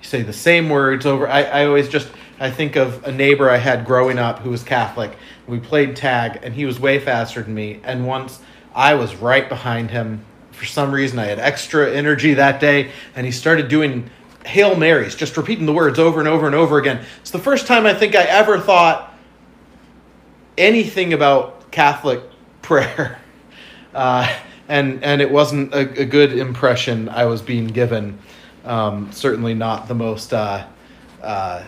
You 0.02 0.04
say 0.04 0.22
the 0.22 0.34
same 0.34 0.70
words 0.70 1.06
over. 1.06 1.28
I, 1.28 1.44
I 1.44 1.66
always 1.66 1.90
just, 1.90 2.10
I 2.40 2.52
think 2.52 2.76
of 2.76 3.04
a 3.06 3.12
neighbor 3.12 3.50
I 3.50 3.58
had 3.58 3.86
growing 3.86 4.20
up 4.20 4.40
who 4.40 4.50
was 4.50 4.64
Catholic. 4.64 5.18
We 5.48 5.60
played 5.60 5.96
tag, 5.96 6.40
and 6.44 6.54
he 6.54 6.66
was 6.66 6.80
way 6.80 7.00
faster 7.00 7.42
than 7.42 7.54
me. 7.54 7.80
And 7.84 8.06
once 8.06 8.40
I 8.76 8.94
was 8.94 9.16
right 9.16 9.48
behind 9.48 9.92
him. 9.92 10.24
For 10.52 10.66
some 10.66 10.92
reason, 10.92 11.20
I 11.20 11.26
had 11.26 11.40
extra 11.40 11.92
energy 11.92 12.36
that 12.36 12.60
day, 12.60 12.92
and 13.16 13.26
he 13.26 13.32
started 13.32 13.68
doing 13.68 14.10
Hail 14.46 14.76
Marys, 14.76 15.16
just 15.16 15.38
repeating 15.38 15.66
the 15.66 15.74
words 15.74 16.00
over 16.00 16.20
and 16.20 16.28
over 16.28 16.46
and 16.46 16.56
over 16.56 16.78
again. 16.78 17.06
It's 17.22 17.32
the 17.32 17.40
first 17.40 17.68
time 17.68 17.86
I 17.86 17.94
think 17.94 18.16
I 18.16 18.24
ever 18.24 18.60
thought 18.60 19.14
anything 20.58 21.14
about 21.14 21.72
Catholic 21.72 22.22
prayer. 22.70 23.20
Uh, 23.92 24.32
and 24.68 25.04
and 25.04 25.20
it 25.20 25.32
wasn't 25.32 25.74
a, 25.74 26.02
a 26.02 26.06
good 26.06 26.38
impression 26.38 27.10
I 27.10 27.26
was 27.26 27.42
being 27.42 27.66
given. 27.66 28.20
Um, 28.64 29.12
certainly 29.12 29.56
not 29.56 29.88
the 29.88 29.96
most 29.96 30.32
uh, 30.32 30.68
uh, 31.24 31.64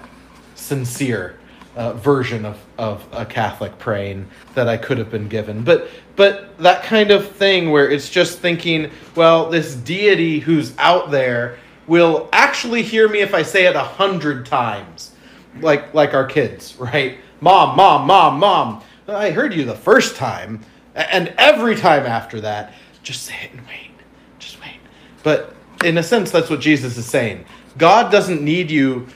sincere 0.54 1.40
uh, 1.76 1.94
version 1.94 2.46
of, 2.46 2.64
of 2.78 3.04
a 3.12 3.26
Catholic 3.26 3.76
praying 3.80 4.28
that 4.54 4.68
I 4.68 4.78
could 4.78 5.00
have 5.00 5.10
been 5.10 5.28
given. 5.28 5.64
But 5.64 5.90
but 6.16 6.56
that 6.60 6.84
kind 6.84 7.10
of 7.10 7.28
thing 7.32 7.72
where 7.72 7.90
it's 7.90 8.08
just 8.08 8.38
thinking, 8.38 8.92
well, 9.16 9.50
this 9.50 9.74
deity 9.74 10.38
who's 10.40 10.78
out 10.78 11.10
there 11.10 11.58
will 11.88 12.30
actually 12.32 12.84
hear 12.84 13.10
me 13.10 13.22
if 13.22 13.34
I 13.34 13.42
say 13.42 13.66
it 13.66 13.76
a 13.76 13.80
hundred 13.80 14.46
times, 14.46 15.16
like 15.60 15.92
like 15.96 16.14
our 16.14 16.28
kids, 16.28 16.76
right? 16.80 17.18
Mom, 17.40 17.76
mom, 17.76 18.06
mom, 18.06 18.40
mom. 18.40 18.84
I 19.08 19.32
heard 19.32 19.54
you 19.54 19.66
the 19.66 19.76
first 19.76 20.16
time, 20.16 20.64
and 20.96 21.34
every 21.38 21.76
time 21.76 22.06
after 22.06 22.42
that, 22.42 22.74
just 23.04 23.24
say 23.24 23.36
it 23.44 23.52
and 23.52 23.62
wait, 23.68 23.92
just 24.40 24.60
wait. 24.62 24.80
But 25.24 25.56
in 25.84 25.98
a 25.98 26.04
sense, 26.04 26.32
that's 26.32 26.50
what 26.50 26.60
Jesus 26.60 26.98
is 26.98 27.06
saying. 27.06 27.46
God 27.78 28.12
doesn't 28.12 28.42
need 28.42 28.70
you 28.70 29.08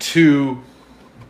to 0.00 0.62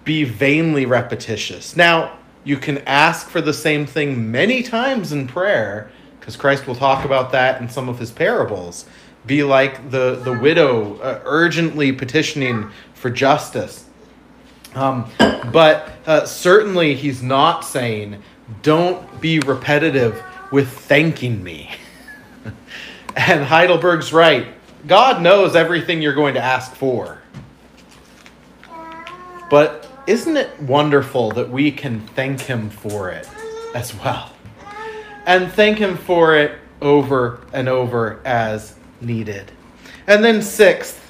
be 0.05 0.25
vainly 0.25 0.87
repetitious. 0.87 1.77
Now, 1.77 2.19
you 2.45 2.57
can 2.57 2.79
ask 2.79 3.29
for 3.29 3.41
the 3.41 3.53
same 3.53 3.87
thing 3.87 4.31
many 4.31 4.63
times 4.63 5.13
in 5.13 5.27
prayer, 5.27 5.91
because 6.21 6.37
Christ 6.37 6.67
will 6.67 6.75
talk 6.75 7.05
about 7.05 7.33
that 7.33 7.61
in 7.61 7.69
some 7.69 7.89
of 7.89 7.99
his 7.99 8.11
parables. 8.11 8.87
Be 9.27 9.43
like 9.43 9.91
the, 9.91 10.17
the 10.17 10.39
widow 10.39 10.99
uh, 10.99 11.21
urgently 11.25 11.93
petitioning 11.93 12.71
for 12.95 13.11
justice. 13.11 13.87
Um, 14.75 15.09
but 15.53 15.93
uh, 16.07 16.27
certainly, 16.27 16.95
he's 16.95 17.23
not 17.23 17.65
saying, 17.65 18.23
don't 18.63 19.21
be 19.21 19.41
repetitive 19.41 20.23
with 20.51 20.69
thanking 20.69 21.43
me. 21.43 21.71
and 23.17 23.45
Heidelberg's 23.45 24.13
right. 24.13 24.49
God 24.87 25.23
knows 25.23 25.57
everything 25.57 26.03
you're 26.03 26.15
going 26.15 26.35
to 26.35 26.43
ask 26.43 26.75
for. 26.75 27.23
But 29.51 29.89
isn't 30.07 30.37
it 30.37 30.61
wonderful 30.61 31.31
that 31.33 31.49
we 31.49 31.71
can 31.71 32.01
thank 32.09 32.41
Him 32.41 32.71
for 32.71 33.11
it 33.11 33.29
as 33.75 33.95
well? 33.95 34.33
And 35.27 35.51
thank 35.51 35.79
Him 35.79 35.97
for 35.97 36.37
it 36.37 36.59
over 36.83 37.41
and 37.53 37.69
over 37.69 38.21
as 38.25 38.77
needed. 39.01 39.51
And 40.07 40.23
then, 40.23 40.43
sixth, 40.43 41.01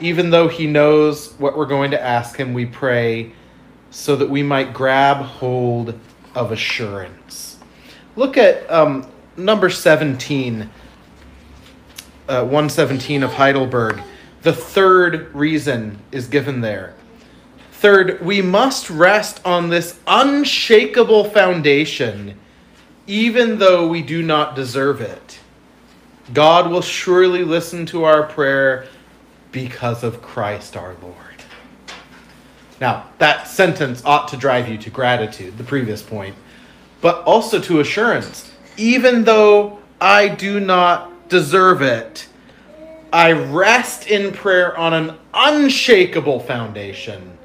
even 0.00 0.30
though 0.30 0.48
He 0.48 0.66
knows 0.66 1.32
what 1.38 1.56
we're 1.56 1.66
going 1.66 1.90
to 1.92 2.02
ask 2.02 2.36
Him, 2.36 2.52
we 2.52 2.66
pray 2.66 3.32
so 3.94 4.16
that 4.16 4.28
we 4.28 4.42
might 4.42 4.74
grab 4.74 5.18
hold 5.18 5.96
of 6.34 6.50
assurance. 6.50 7.58
Look 8.16 8.36
at 8.36 8.68
um, 8.68 9.08
number 9.36 9.70
17, 9.70 10.68
uh, 12.28 12.42
117 12.42 13.22
of 13.22 13.32
Heidelberg. 13.32 14.02
The 14.42 14.52
third 14.52 15.32
reason 15.32 16.00
is 16.10 16.26
given 16.26 16.60
there. 16.60 16.94
Third, 17.70 18.20
we 18.20 18.42
must 18.42 18.90
rest 18.90 19.40
on 19.44 19.68
this 19.70 20.00
unshakable 20.08 21.30
foundation, 21.30 22.36
even 23.06 23.58
though 23.58 23.86
we 23.86 24.02
do 24.02 24.24
not 24.24 24.56
deserve 24.56 25.00
it. 25.00 25.38
God 26.32 26.68
will 26.68 26.82
surely 26.82 27.44
listen 27.44 27.86
to 27.86 28.04
our 28.04 28.24
prayer 28.24 28.88
because 29.52 30.02
of 30.02 30.20
Christ 30.20 30.76
our 30.76 30.96
Lord. 31.00 31.23
Now, 32.80 33.06
that 33.18 33.46
sentence 33.48 34.02
ought 34.04 34.28
to 34.28 34.36
drive 34.36 34.68
you 34.68 34.78
to 34.78 34.90
gratitude, 34.90 35.56
the 35.58 35.64
previous 35.64 36.02
point, 36.02 36.34
but 37.00 37.22
also 37.24 37.60
to 37.60 37.80
assurance. 37.80 38.52
Even 38.76 39.24
though 39.24 39.78
I 40.00 40.28
do 40.28 40.58
not 40.58 41.28
deserve 41.28 41.82
it, 41.82 42.26
I 43.12 43.32
rest 43.32 44.08
in 44.08 44.32
prayer 44.32 44.76
on 44.76 44.92
an 44.92 45.16
unshakable 45.32 46.40
foundation 46.40 47.38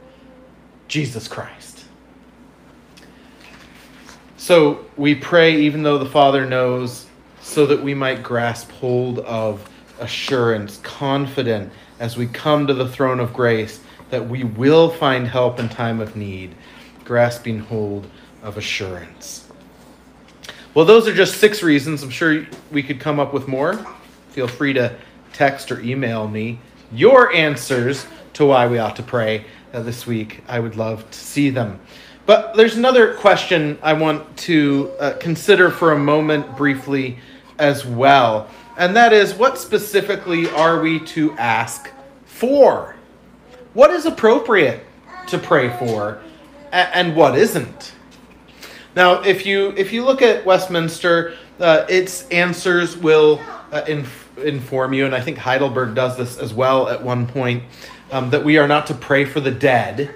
Jesus 0.88 1.28
Christ. 1.28 1.86
So 4.38 4.84
we 4.98 5.14
pray, 5.14 5.62
even 5.62 5.84
though 5.84 6.00
the 6.00 6.10
Father 6.10 6.46
knows, 6.46 7.06
so 7.42 7.68
that 7.68 7.82
we 7.84 7.94
might 7.94 8.24
grasp 8.24 8.72
hold 8.72 9.20
of 9.20 9.70
assurance, 10.00 10.78
confident 10.78 11.72
as 12.00 12.18
we 12.18 12.26
come 12.26 12.66
to 12.66 12.74
the 12.74 12.88
throne 12.88 13.20
of 13.20 13.32
grace 13.32 13.82
that 14.10 14.28
we 14.28 14.44
will 14.44 14.90
find 14.90 15.28
help 15.28 15.60
in 15.60 15.70
time 15.70 16.00
of 16.00 16.16
need, 16.16 16.56
grasping 17.06 17.60
hold 17.60 18.08
of 18.42 18.58
assurance. 18.58 19.48
Well, 20.74 20.86
those 20.86 21.08
are 21.08 21.14
just 21.14 21.38
six 21.38 21.64
reasons. 21.64 22.04
I'm 22.04 22.10
sure 22.10 22.46
we 22.72 22.84
could 22.84 23.00
come 23.00 23.20
up 23.20 23.34
with 23.34 23.48
more. 23.48 23.86
Feel 24.30 24.48
free 24.48 24.74
to 24.74 24.96
text 25.34 25.72
or 25.72 25.80
email 25.82 26.28
me 26.28 26.60
your 26.92 27.34
answers 27.34 28.06
to 28.34 28.46
why 28.46 28.68
we 28.68 28.78
ought 28.78 28.96
to 28.96 29.04
pray 29.04 29.46
uh, 29.74 29.82
this 29.82 30.08
week. 30.08 30.44
I 30.48 30.60
would 30.60 30.76
love 30.76 31.10
to 31.10 31.18
see 31.18 31.50
them. 31.50 31.80
But 32.26 32.56
there's 32.56 32.78
another 32.78 33.16
question 33.16 33.80
I 33.82 33.94
want 33.94 34.38
to 34.38 34.92
uh, 35.00 35.14
consider 35.20 35.72
for 35.72 35.94
a 35.94 36.00
moment 36.00 36.56
briefly 36.56 37.18
as 37.58 37.86
well. 37.86 38.48
And 38.78 38.96
that 38.96 39.14
is 39.14 39.34
what 39.34 39.58
specifically 39.58 40.50
are 40.52 40.80
we 40.80 41.00
to 41.08 41.34
ask 41.34 41.92
for? 42.26 42.96
What 43.74 43.92
is 43.92 44.06
appropriate 44.06 44.84
to 45.28 45.38
pray 45.38 45.70
for 45.78 46.22
and 46.72 47.16
what 47.16 47.38
isn't? 47.38 47.94
Now, 48.96 49.22
if 49.22 49.46
you 49.46 49.74
if 49.78 49.94
you 49.94 50.04
look 50.04 50.24
at 50.24 50.44
Westminster, 50.44 51.36
uh, 51.60 51.86
its 51.88 52.28
answers 52.30 52.98
will 52.98 53.40
uh, 53.72 53.84
inf- 53.88 54.38
inform 54.40 54.94
you, 54.94 55.06
and 55.06 55.14
I 55.14 55.22
think 55.22 55.38
Heidelberg 55.38 55.94
does 55.94 56.18
this 56.18 56.40
as 56.40 56.54
well 56.54 56.90
at 56.90 57.04
one 57.04 57.28
point 57.28 57.64
um, 58.12 58.32
that 58.32 58.44
we 58.44 58.58
are 58.58 58.68
not 58.68 58.88
to 58.88 58.96
pray 58.96 59.26
for 59.26 59.40
the 59.40 59.52
dead, 59.52 60.10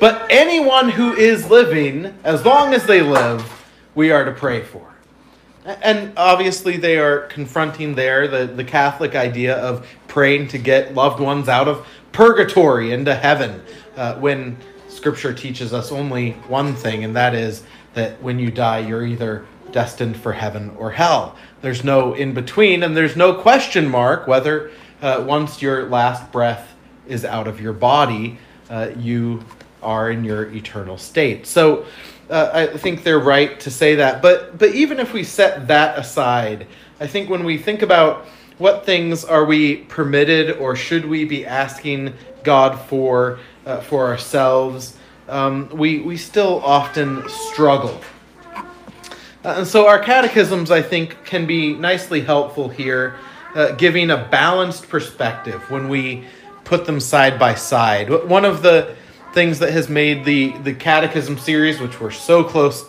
but 0.00 0.26
anyone 0.28 0.88
who 0.88 1.12
is 1.12 1.48
living, 1.48 2.12
as 2.24 2.44
long 2.44 2.74
as 2.74 2.86
they 2.86 3.02
live, 3.02 3.48
we 3.94 4.10
are 4.10 4.24
to 4.24 4.32
pray 4.32 4.62
for. 4.62 4.86
And 5.64 6.12
obviously, 6.16 6.78
they 6.78 6.98
are 6.98 7.20
confronting 7.26 7.94
there 7.94 8.26
the, 8.26 8.46
the 8.46 8.64
Catholic 8.64 9.14
idea 9.14 9.56
of 9.56 9.86
praying 10.08 10.48
to 10.48 10.58
get 10.58 10.94
loved 10.94 11.20
ones 11.20 11.48
out 11.48 11.68
of 11.68 11.86
purgatory 12.12 12.92
into 12.92 13.14
heaven, 13.14 13.62
uh, 13.96 14.14
when 14.16 14.56
Scripture 14.88 15.32
teaches 15.32 15.72
us 15.72 15.92
only 15.92 16.32
one 16.48 16.74
thing, 16.74 17.04
and 17.04 17.16
that 17.16 17.34
is 17.34 17.62
that 17.94 18.20
when 18.22 18.38
you 18.38 18.50
die, 18.50 18.78
you're 18.80 19.04
either 19.04 19.46
destined 19.72 20.16
for 20.16 20.32
heaven 20.32 20.74
or 20.78 20.90
hell. 20.90 21.36
There's 21.62 21.84
no 21.84 22.14
in 22.14 22.34
between, 22.34 22.82
and 22.82 22.96
there's 22.96 23.16
no 23.16 23.34
question 23.34 23.88
mark 23.88 24.26
whether 24.26 24.70
uh, 25.02 25.24
once 25.26 25.62
your 25.62 25.88
last 25.88 26.30
breath 26.32 26.74
is 27.06 27.24
out 27.24 27.48
of 27.48 27.60
your 27.60 27.72
body, 27.72 28.38
uh, 28.68 28.90
you 28.98 29.44
are 29.82 30.10
in 30.10 30.24
your 30.24 30.52
eternal 30.52 30.98
state. 30.98 31.46
So 31.46 31.86
uh, 32.28 32.50
I 32.52 32.76
think 32.78 33.02
they're 33.02 33.18
right 33.18 33.58
to 33.60 33.70
say 33.70 33.96
that. 33.96 34.22
But 34.22 34.58
but 34.58 34.74
even 34.74 35.00
if 35.00 35.12
we 35.12 35.24
set 35.24 35.68
that 35.68 35.98
aside, 35.98 36.66
I 37.00 37.06
think 37.06 37.30
when 37.30 37.44
we 37.44 37.58
think 37.58 37.82
about 37.82 38.26
what 38.60 38.84
things 38.84 39.24
are 39.24 39.44
we 39.44 39.76
permitted 39.76 40.58
or 40.58 40.76
should 40.76 41.06
we 41.06 41.24
be 41.24 41.46
asking 41.46 42.12
God 42.44 42.78
for 42.88 43.40
uh, 43.66 43.80
for 43.80 44.06
ourselves, 44.06 44.96
um, 45.28 45.68
we 45.70 46.00
we 46.00 46.16
still 46.16 46.60
often 46.64 47.28
struggle. 47.28 48.00
Uh, 49.42 49.54
and 49.56 49.66
so 49.66 49.86
our 49.86 49.98
catechisms, 49.98 50.70
I 50.70 50.82
think, 50.82 51.24
can 51.24 51.46
be 51.46 51.72
nicely 51.72 52.20
helpful 52.20 52.68
here, 52.68 53.16
uh, 53.54 53.72
giving 53.72 54.10
a 54.10 54.28
balanced 54.30 54.88
perspective 54.90 55.70
when 55.70 55.88
we 55.88 56.24
put 56.64 56.84
them 56.84 57.00
side 57.00 57.38
by 57.38 57.54
side. 57.54 58.10
One 58.10 58.44
of 58.44 58.62
the 58.62 58.94
things 59.32 59.58
that 59.60 59.72
has 59.72 59.88
made 59.88 60.24
the 60.24 60.56
the 60.58 60.74
catechism 60.74 61.38
series, 61.38 61.80
which 61.80 61.98
we're 61.98 62.10
so 62.10 62.44
close 62.44 62.84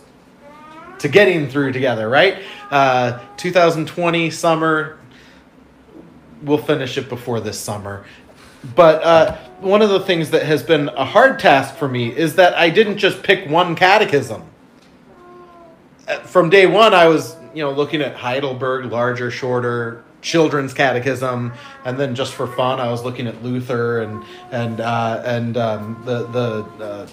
to 0.99 1.07
getting 1.07 1.47
through 1.47 1.71
together, 1.71 2.09
right? 2.09 2.43
Uh, 2.69 3.19
2020 3.37 4.29
summer, 4.29 4.97
we'll 6.41 6.57
finish 6.57 6.97
it 6.97 7.09
before 7.09 7.39
this 7.39 7.59
summer. 7.59 8.05
But 8.75 9.03
uh, 9.03 9.37
one 9.59 9.81
of 9.81 9.89
the 9.89 10.01
things 10.01 10.31
that 10.31 10.43
has 10.43 10.61
been 10.61 10.89
a 10.89 11.05
hard 11.05 11.39
task 11.39 11.75
for 11.75 11.87
me 11.87 12.15
is 12.15 12.35
that 12.35 12.53
I 12.55 12.69
didn't 12.69 12.97
just 12.97 13.23
pick 13.23 13.49
one 13.49 13.75
catechism. 13.75 14.43
Uh, 16.07 16.19
from 16.19 16.49
day 16.49 16.67
one, 16.67 16.93
I 16.93 17.07
was 17.07 17.35
you 17.53 17.63
know 17.63 17.71
looking 17.71 18.01
at 18.01 18.15
Heidelberg, 18.15 18.91
larger, 18.91 19.31
shorter, 19.31 20.03
children's 20.21 20.73
catechism, 20.73 21.53
and 21.85 21.99
then 21.99 22.15
just 22.15 22.33
for 22.33 22.47
fun, 22.47 22.79
I 22.79 22.89
was 22.89 23.03
looking 23.03 23.27
at 23.27 23.43
Luther 23.43 24.01
and 24.01 24.23
and 24.51 24.79
uh, 24.79 25.23
and 25.25 25.57
um, 25.57 26.01
the 26.05 26.27
the 26.27 26.83
uh, 26.83 27.07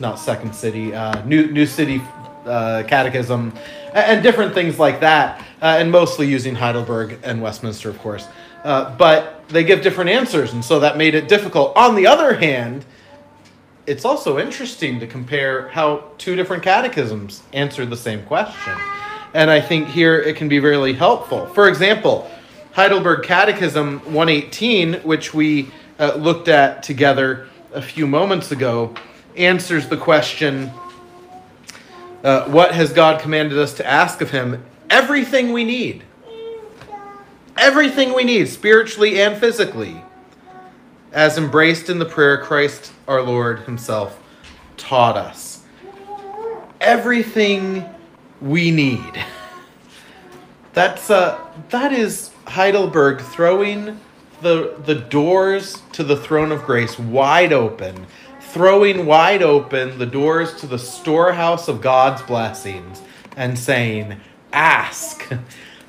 not 0.00 0.18
Second 0.18 0.54
City, 0.54 0.94
uh, 0.94 1.24
New 1.24 1.50
New 1.52 1.66
City 1.66 2.02
uh, 2.46 2.82
Catechism, 2.86 3.52
and, 3.94 4.22
different 4.22 4.54
things 4.54 4.78
like 4.78 5.00
that, 5.00 5.44
and 5.60 5.90
mostly 5.90 6.26
using 6.26 6.54
Heidelberg 6.54 7.18
and 7.22 7.40
Westminster, 7.40 7.88
of 7.88 7.98
course. 8.00 8.26
Uh, 8.64 8.96
but 8.96 9.46
they 9.48 9.62
give 9.62 9.82
different 9.82 10.10
answers, 10.10 10.54
and 10.54 10.64
so 10.64 10.80
that 10.80 10.96
made 10.96 11.14
it 11.14 11.28
difficult. 11.28 11.76
On 11.76 11.94
the 11.94 12.06
other 12.06 12.32
hand, 12.34 12.84
it's 13.86 14.06
also 14.06 14.38
interesting 14.38 14.98
to 15.00 15.06
compare 15.06 15.68
how 15.68 16.04
two 16.16 16.34
different 16.34 16.62
catechisms 16.62 17.42
answer 17.52 17.84
the 17.84 17.96
same 17.96 18.24
question. 18.24 18.74
And 19.34 19.50
I 19.50 19.60
think 19.60 19.88
here 19.88 20.18
it 20.18 20.36
can 20.36 20.48
be 20.48 20.60
really 20.60 20.94
helpful. 20.94 21.46
For 21.48 21.68
example, 21.68 22.30
Heidelberg 22.72 23.24
Catechism 23.24 24.00
118, 24.12 24.94
which 25.02 25.34
we 25.34 25.70
uh, 25.98 26.14
looked 26.14 26.48
at 26.48 26.82
together 26.82 27.48
a 27.74 27.82
few 27.82 28.06
moments 28.06 28.50
ago, 28.50 28.94
answers 29.36 29.88
the 29.88 29.96
question 29.96 30.70
uh, 32.22 32.48
What 32.48 32.72
has 32.72 32.92
God 32.94 33.20
commanded 33.20 33.58
us 33.58 33.74
to 33.74 33.86
ask 33.86 34.22
of 34.22 34.30
Him? 34.30 34.64
Everything 34.88 35.52
we 35.52 35.64
need. 35.64 36.04
Everything 37.56 38.14
we 38.14 38.24
need, 38.24 38.48
spiritually 38.48 39.20
and 39.20 39.38
physically, 39.38 40.02
as 41.12 41.38
embraced 41.38 41.88
in 41.88 41.98
the 41.98 42.04
prayer 42.04 42.38
Christ 42.38 42.92
our 43.06 43.22
Lord 43.22 43.60
Himself 43.60 44.20
taught 44.76 45.16
us. 45.16 45.62
Everything 46.80 47.84
we 48.40 48.70
need. 48.70 49.24
That's 50.72 51.08
uh, 51.08 51.38
that 51.70 51.92
is 51.92 52.32
Heidelberg 52.48 53.20
throwing 53.20 54.00
the 54.42 54.74
the 54.84 54.96
doors 54.96 55.80
to 55.92 56.02
the 56.02 56.16
throne 56.16 56.50
of 56.50 56.64
grace 56.64 56.98
wide 56.98 57.52
open, 57.52 58.06
throwing 58.40 59.06
wide 59.06 59.42
open 59.42 59.98
the 59.98 60.06
doors 60.06 60.54
to 60.56 60.66
the 60.66 60.78
storehouse 60.78 61.68
of 61.68 61.80
God's 61.80 62.22
blessings, 62.22 63.02
and 63.36 63.56
saying, 63.56 64.20
"Ask." 64.52 65.32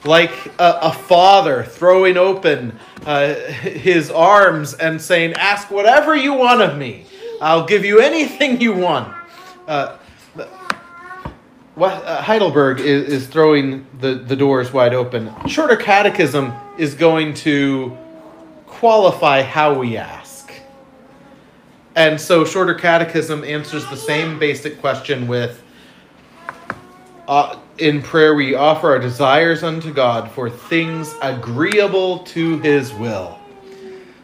Like 0.06 0.32
a, 0.60 0.80
a 0.84 0.94
father 0.94 1.64
throwing 1.64 2.18
open 2.18 2.78
uh, 3.06 3.34
his 3.34 4.12
arms 4.12 4.74
and 4.76 5.02
saying, 5.02 5.34
Ask 5.34 5.72
whatever 5.72 6.16
you 6.16 6.34
want 6.34 6.62
of 6.62 6.78
me. 6.78 7.06
I'll 7.42 7.66
give 7.66 7.84
you 7.84 8.00
anything 8.00 8.62
you 8.62 8.74
want. 8.74 9.14
Uh, 9.68 9.98
what, 11.76 11.92
uh, 12.06 12.22
Heidelberg 12.22 12.80
is, 12.80 13.10
is 13.10 13.28
throwing 13.28 13.86
the, 14.00 14.16
the 14.16 14.36
doors 14.36 14.72
wide 14.72 14.94
open. 14.94 15.34
Shorter 15.48 15.76
Catechism 15.76 16.54
is 16.78 16.96
going 16.96 17.34
to 17.36 17.98
qualify 18.66 19.42
how 19.42 19.78
we 19.78 19.98
ask. 19.98 20.54
And 21.96 22.20
so, 22.20 22.46
Shorter 22.46 22.74
Catechism 22.74 23.44
answers 23.44 23.86
the 23.90 23.98
same 23.98 24.40
basic 24.40 24.80
question 24.80 25.28
with 25.28 25.62
uh, 27.28 27.60
In 27.78 28.02
prayer, 28.02 28.34
we 28.34 28.56
offer 28.56 28.92
our 28.92 29.00
desires 29.00 29.62
unto 29.62 29.94
God 29.94 30.32
for 30.32 30.50
things 30.50 31.14
agreeable 31.22 32.20
to 32.20 32.60
his 32.60 32.94
will. 32.94 33.38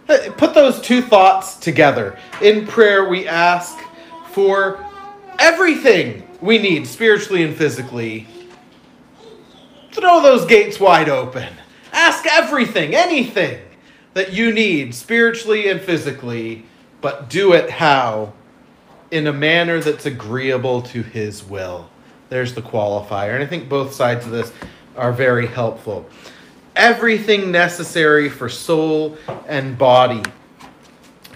Put 0.07 0.53
those 0.53 0.79
two 0.81 1.01
thoughts 1.01 1.55
together. 1.55 2.17
In 2.41 2.65
prayer, 2.65 3.09
we 3.09 3.27
ask 3.27 3.77
for 4.31 4.85
everything 5.37 6.27
we 6.39 6.59
need 6.59 6.87
spiritually 6.87 7.43
and 7.43 7.55
physically. 7.55 8.27
Throw 9.91 10.21
those 10.21 10.45
gates 10.45 10.79
wide 10.79 11.09
open. 11.09 11.53
Ask 11.91 12.25
everything, 12.25 12.95
anything 12.95 13.59
that 14.13 14.31
you 14.31 14.53
need 14.53 14.95
spiritually 14.95 15.69
and 15.69 15.81
physically, 15.81 16.65
but 17.01 17.29
do 17.29 17.51
it 17.53 17.69
how? 17.69 18.31
In 19.11 19.27
a 19.27 19.33
manner 19.33 19.81
that's 19.81 20.05
agreeable 20.05 20.81
to 20.83 21.03
His 21.03 21.43
will. 21.43 21.89
There's 22.31 22.53
the 22.53 22.61
qualifier. 22.61 23.33
And 23.33 23.43
I 23.43 23.45
think 23.45 23.67
both 23.67 23.93
sides 23.93 24.25
of 24.25 24.31
this 24.31 24.53
are 24.95 25.11
very 25.11 25.47
helpful. 25.47 26.05
Everything 26.77 27.51
necessary 27.51 28.29
for 28.29 28.47
soul 28.47 29.17
and 29.49 29.77
body. 29.77 30.23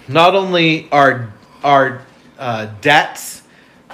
Not 0.08 0.34
only 0.34 0.88
our, 0.90 1.34
our 1.62 2.00
uh, 2.38 2.68
debts 2.80 3.42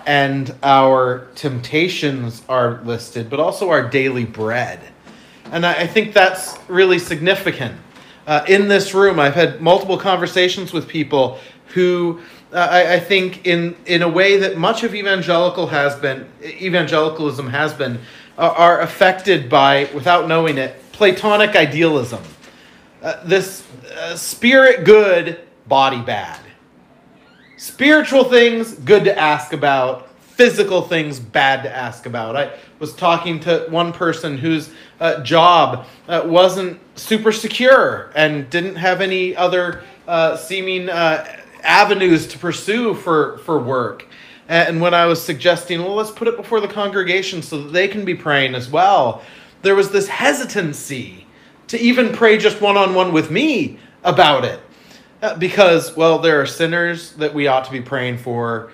and 0.06 0.54
our 0.62 1.26
temptations 1.34 2.42
are 2.48 2.80
listed, 2.84 3.28
but 3.28 3.40
also 3.40 3.70
our 3.70 3.82
daily 3.82 4.24
bread. 4.24 4.78
And 5.50 5.66
I, 5.66 5.88
think 5.88 6.14
that's 6.14 6.56
really 6.68 7.00
significant. 7.00 7.74
Uh, 8.28 8.44
in 8.46 8.68
this 8.68 8.94
room, 8.94 9.18
I've 9.18 9.34
had 9.34 9.60
multiple 9.60 9.98
conversations 9.98 10.72
with 10.72 10.86
people 10.86 11.40
who 11.74 12.20
I, 12.52 12.94
I, 12.94 13.00
think, 13.00 13.46
in 13.46 13.74
in 13.86 14.02
a 14.02 14.08
way 14.08 14.36
that 14.38 14.58
much 14.58 14.84
of 14.84 14.94
evangelical 14.94 15.68
has 15.68 15.96
been, 15.96 16.28
evangelicalism 16.42 17.48
has 17.48 17.72
been, 17.72 17.98
uh, 18.36 18.52
are 18.56 18.80
affected 18.80 19.48
by, 19.48 19.88
without 19.94 20.28
knowing 20.28 20.58
it, 20.58 20.78
Platonic 20.92 21.56
idealism. 21.56 22.22
Uh, 23.02 23.24
this 23.24 23.66
uh, 23.96 24.14
spirit 24.14 24.84
good, 24.84 25.40
body 25.66 26.00
bad. 26.00 26.38
Spiritual 27.56 28.24
things, 28.24 28.74
good 28.74 29.04
to 29.04 29.18
ask 29.18 29.52
about. 29.52 30.08
Physical 30.20 30.82
things, 30.82 31.18
bad 31.20 31.62
to 31.62 31.74
ask 31.74 32.06
about. 32.06 32.36
I 32.36 32.52
was 32.78 32.94
talking 32.94 33.40
to 33.40 33.66
one 33.68 33.92
person 33.92 34.38
whose 34.38 34.70
uh, 35.00 35.22
job 35.22 35.86
uh, 36.08 36.22
wasn't 36.24 36.80
super 36.96 37.32
secure 37.32 38.10
and 38.14 38.48
didn't 38.50 38.76
have 38.76 39.00
any 39.00 39.36
other 39.36 39.82
uh, 40.06 40.36
seeming 40.36 40.88
uh, 40.88 41.41
avenues 41.62 42.26
to 42.28 42.38
pursue 42.38 42.94
for, 42.94 43.38
for 43.38 43.58
work. 43.58 44.06
And 44.48 44.80
when 44.80 44.92
I 44.92 45.06
was 45.06 45.22
suggesting, 45.22 45.80
well, 45.80 45.94
let's 45.94 46.10
put 46.10 46.28
it 46.28 46.36
before 46.36 46.60
the 46.60 46.68
congregation 46.68 47.42
so 47.42 47.62
that 47.62 47.72
they 47.72 47.88
can 47.88 48.04
be 48.04 48.14
praying 48.14 48.54
as 48.54 48.68
well, 48.68 49.22
there 49.62 49.74
was 49.74 49.90
this 49.90 50.08
hesitancy 50.08 51.26
to 51.68 51.80
even 51.80 52.12
pray 52.12 52.36
just 52.36 52.60
one 52.60 52.76
on 52.76 52.94
one 52.94 53.12
with 53.12 53.30
me 53.30 53.78
about 54.04 54.44
it. 54.44 54.60
Uh, 55.22 55.36
because, 55.36 55.96
well, 55.96 56.18
there 56.18 56.40
are 56.40 56.46
sinners 56.46 57.12
that 57.12 57.32
we 57.32 57.46
ought 57.46 57.64
to 57.64 57.70
be 57.70 57.80
praying 57.80 58.18
for 58.18 58.72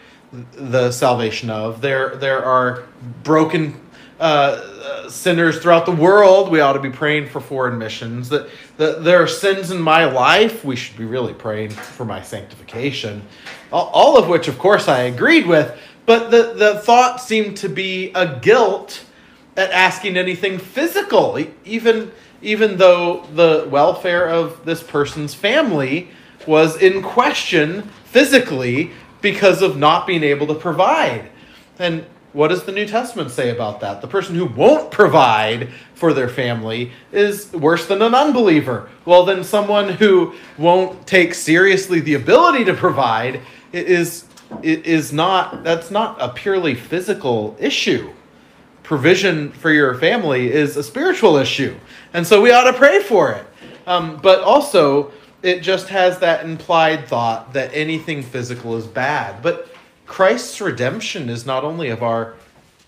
the 0.53 0.91
salvation 0.91 1.51
of. 1.51 1.81
There, 1.83 2.17
there 2.17 2.43
are 2.43 2.85
broken 3.23 3.79
uh, 4.21 5.09
sinners 5.09 5.59
throughout 5.59 5.87
the 5.87 5.93
world. 5.93 6.51
We 6.51 6.61
ought 6.61 6.73
to 6.75 6.81
be 6.81 6.91
praying 6.91 7.29
for 7.29 7.41
foreign 7.41 7.79
missions. 7.79 8.29
That, 8.29 8.49
that 8.77 9.05
there 9.05 9.23
are 9.23 9.29
sins 9.29 9.71
in 9.71 9.81
my 9.81 10.05
life. 10.05 10.65
We 10.65 10.77
should 10.77 10.97
be 10.97 11.05
really 11.05 11.35
praying 11.35 11.71
for 11.71 12.05
my 12.05 12.23
sanctification. 12.23 13.23
All, 13.73 13.87
all 13.93 14.19
of 14.19 14.29
which, 14.29 14.49
of 14.49 14.59
course, 14.59 14.89
I 14.89 15.03
agreed 15.03 15.47
with. 15.47 15.77
But 16.07 16.31
the, 16.31 16.55
the 16.55 16.79
thought 16.81 17.21
seemed 17.21 17.59
to 17.59 17.69
be 17.69 18.13
a 18.15 18.39
guilt 18.41 19.05
at 19.57 19.71
asking 19.73 20.17
anything 20.17 20.59
physical, 20.59 21.39
even 21.65 22.13
even 22.41 22.77
though 22.77 23.27
the 23.35 23.67
welfare 23.69 24.29
of 24.29 24.65
this 24.65 24.83
person's 24.83 25.35
family 25.35 26.09
was 26.47 26.81
in 26.81 27.03
question 27.03 27.83
physically 28.05 28.93
because 29.21 29.61
of 29.61 29.77
not 29.77 30.07
being 30.07 30.23
able 30.23 30.47
to 30.47 30.55
provide. 30.55 31.29
And 31.79 32.07
what 32.33 32.49
does 32.49 32.65
the 32.65 32.73
New 32.73 32.87
Testament 32.87 33.31
say 33.31 33.51
about 33.51 33.81
that? 33.81 34.01
The 34.01 34.07
person 34.07 34.35
who 34.35 34.45
won't 34.45 34.91
provide 34.91 35.71
for 35.95 36.13
their 36.13 36.29
family 36.29 36.93
is 37.11 37.53
worse 37.53 37.87
than 37.87 38.03
an 38.03 38.15
unbeliever. 38.15 38.89
Well, 39.05 39.25
then 39.25 39.43
someone 39.43 39.89
who 39.89 40.35
won't 40.59 41.07
take 41.07 41.35
seriously 41.35 42.01
the 42.01 42.15
ability 42.15 42.65
to 42.67 42.75
provide 42.75 43.41
is 43.73 44.25
is 44.63 45.13
not 45.13 45.63
that's 45.63 45.91
not 45.91 46.17
a 46.21 46.29
purely 46.29 46.75
physical 46.75 47.57
issue. 47.59 48.13
Provision 48.83 49.53
for 49.53 49.71
your 49.71 49.95
family 49.95 50.51
is 50.51 50.77
a 50.77 50.83
spiritual 50.83 51.37
issue, 51.37 51.77
and 52.13 52.27
so 52.27 52.41
we 52.41 52.53
ought 52.53 52.71
to 52.71 52.73
pray 52.73 53.03
for 53.03 53.33
it. 53.33 53.45
Um, 53.87 54.19
but 54.23 54.41
also, 54.41 55.13
it 55.43 55.61
just 55.61 55.89
has 55.89 56.19
that 56.21 56.45
implied 56.45 57.07
thought 57.07 57.53
that 57.53 57.71
anything 57.73 58.23
physical 58.23 58.77
is 58.77 58.87
bad. 58.87 59.43
But 59.43 59.69
Christ's 60.09 60.61
redemption 60.61 61.29
is 61.29 61.47
not 61.47 61.63
only 61.63 61.91
of 61.91 62.03
our 62.03 62.35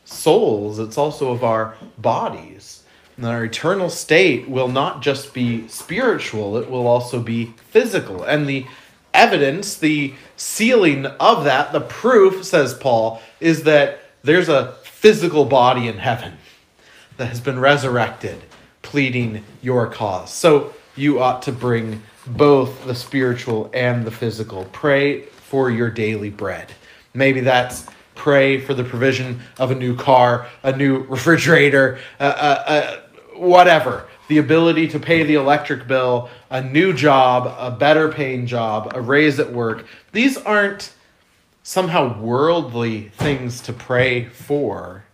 souls, 0.05 0.79
it's 0.79 0.99
also 0.99 1.31
of 1.31 1.45
our 1.45 1.77
bodies. 1.99 2.83
And 3.17 3.27
our 3.27 3.45
eternal 3.45 3.91
state 3.91 4.49
will 4.49 4.69
not 4.69 5.03
just 5.03 5.35
be 5.35 5.69
spiritual, 5.69 6.57
it 6.57 6.69
will 6.69 6.87
also 6.87 7.21
be 7.21 7.53
physical. 7.69 8.25
And 8.25 8.49
the 8.49 8.67
evidence, 9.13 9.77
the 9.77 10.15
sealing 10.37 11.07
of 11.07 11.45
that, 11.45 11.73
the 11.73 11.83
proof, 11.83 12.45
says 12.45 12.75
Paul, 12.75 13.21
is 13.39 13.65
that 13.65 14.01
there's 14.23 14.49
a 14.49 14.73
physical 14.83 15.45
body 15.45 15.89
in 15.89 15.99
heaven 15.99 16.39
that 17.19 17.27
has 17.27 17.41
been 17.41 17.61
resurrected, 17.61 18.41
pleading 18.81 19.45
your 19.61 19.87
cause. 19.87 20.33
So 20.33 20.75
you 20.97 21.21
ought 21.21 21.43
to 21.43 21.53
bring 21.53 22.03
both 22.27 22.87
the 22.87 22.95
spiritual 22.95 23.71
and 23.75 24.07
the 24.07 24.11
physical. 24.11 24.65
Pray 24.73 25.23
for 25.23 25.71
your 25.71 25.91
daily 25.91 26.31
bread. 26.31 26.73
Maybe 27.15 27.41
that's 27.41 27.87
pray 28.15 28.61
for 28.61 28.75
the 28.75 28.85
provision 28.85 29.41
of 29.59 29.71
a 29.71 29.75
new 29.75 29.97
car, 29.97 30.47
a 30.63 30.77
new 30.77 30.99
refrigerator, 31.09 31.99
uh, 32.19 32.23
uh, 32.23 32.65
uh, 32.67 33.01
whatever. 33.37 34.07
The 34.29 34.39
ability 34.39 34.89
to 34.89 35.01
pay 35.01 35.25
the 35.25 35.35
electric 35.35 35.89
bill, 35.89 36.31
a 36.51 36.63
new 36.63 36.93
job, 36.93 37.53
a 37.59 37.75
better 37.75 38.13
paying 38.13 38.47
job, 38.47 38.93
a 38.95 39.01
raise 39.01 39.41
at 39.41 39.53
work. 39.53 39.87
These 40.13 40.37
aren't 40.37 40.93
somehow 41.63 42.19
worldly 42.21 43.09
things 43.17 43.61
to 43.63 43.73
pray 43.73 44.27
for 44.27 45.05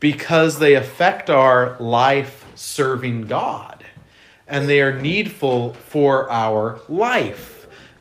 because 0.00 0.58
they 0.58 0.74
affect 0.74 1.30
our 1.30 1.76
life 1.78 2.44
serving 2.54 3.22
God 3.26 3.84
and 4.46 4.68
they 4.68 4.80
are 4.80 5.00
needful 5.00 5.74
for 5.74 6.30
our 6.30 6.80
life. 6.88 7.55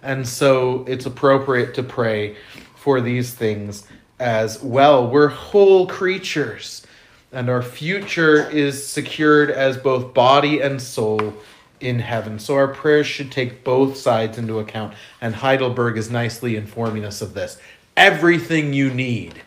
And 0.05 0.27
so 0.27 0.85
it's 0.87 1.05
appropriate 1.07 1.73
to 1.73 1.83
pray 1.83 2.37
for 2.75 3.01
these 3.01 3.33
things 3.33 3.87
as 4.19 4.61
well. 4.63 5.09
We're 5.09 5.27
whole 5.29 5.87
creatures. 5.87 6.85
and 7.31 7.49
our 7.49 7.61
future 7.61 8.49
is 8.49 8.87
secured 8.87 9.51
as 9.51 9.75
both 9.75 10.13
body 10.13 10.61
and 10.61 10.81
soul 10.81 11.33
in 11.81 11.99
heaven. 11.99 12.39
So 12.39 12.55
our 12.55 12.69
prayers 12.69 13.07
should 13.07 13.29
take 13.29 13.63
both 13.65 13.97
sides 13.97 14.37
into 14.37 14.59
account. 14.59 14.93
And 15.19 15.35
Heidelberg 15.35 15.97
is 15.97 16.09
nicely 16.09 16.55
informing 16.55 17.03
us 17.03 17.21
of 17.21 17.33
this. 17.33 17.57
Everything 17.97 18.71
you 18.73 18.89
need 18.89 19.41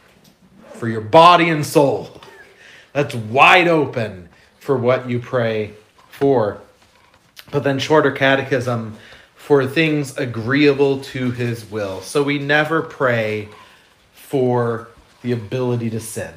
for 0.74 0.86
your 0.86 1.00
body 1.00 1.48
and 1.48 1.64
soul. 1.64 2.20
That's 2.92 3.14
wide 3.14 3.68
open 3.68 4.28
for 4.58 4.76
what 4.76 5.08
you 5.08 5.18
pray 5.18 5.72
for. 6.10 6.60
But 7.50 7.64
then 7.64 7.78
shorter 7.78 8.12
catechism 8.12 8.98
for 9.48 9.66
things 9.66 10.14
agreeable 10.18 11.00
to 11.00 11.30
his 11.30 11.64
will. 11.70 12.02
So 12.02 12.22
we 12.22 12.38
never 12.38 12.82
pray 12.82 13.48
for 14.12 14.88
the 15.22 15.32
ability 15.32 15.88
to 15.88 16.00
sin. 16.00 16.34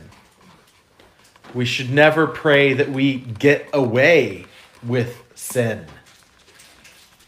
We 1.53 1.65
should 1.65 1.89
never 1.89 2.25
pray 2.25 2.71
that 2.71 2.89
we 2.89 3.17
get 3.17 3.67
away 3.73 4.45
with 4.81 5.21
sin. 5.35 5.87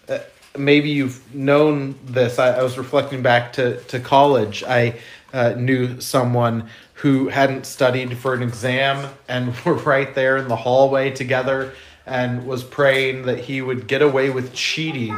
Uh, 0.08 0.20
maybe 0.58 0.90
you've 0.90 1.36
known 1.36 2.00
this. 2.06 2.40
I, 2.40 2.60
I, 2.60 2.64
was 2.64 2.78
reflecting 2.78 3.22
back 3.22 3.52
to, 3.54 3.82
to 3.82 4.00
college. 4.00 4.64
I 4.64 5.02
uh, 5.34 5.56
knew 5.58 6.00
someone 6.00 6.70
who 6.94 7.28
hadn't 7.28 7.66
studied 7.66 8.18
for 8.18 8.34
an 8.34 8.42
exam 8.42 9.14
and 9.28 9.54
were 9.66 9.74
right 9.74 10.16
there 10.16 10.38
in 10.38 10.48
the 10.48 10.56
hallway 10.56 11.12
together 11.12 11.74
and 12.06 12.48
was 12.48 12.64
praying 12.64 13.24
that 13.24 13.40
he 13.40 13.62
would 13.62 13.86
get 13.86 14.02
away 14.02 14.30
with 14.30 14.54
cheating. 14.54 15.14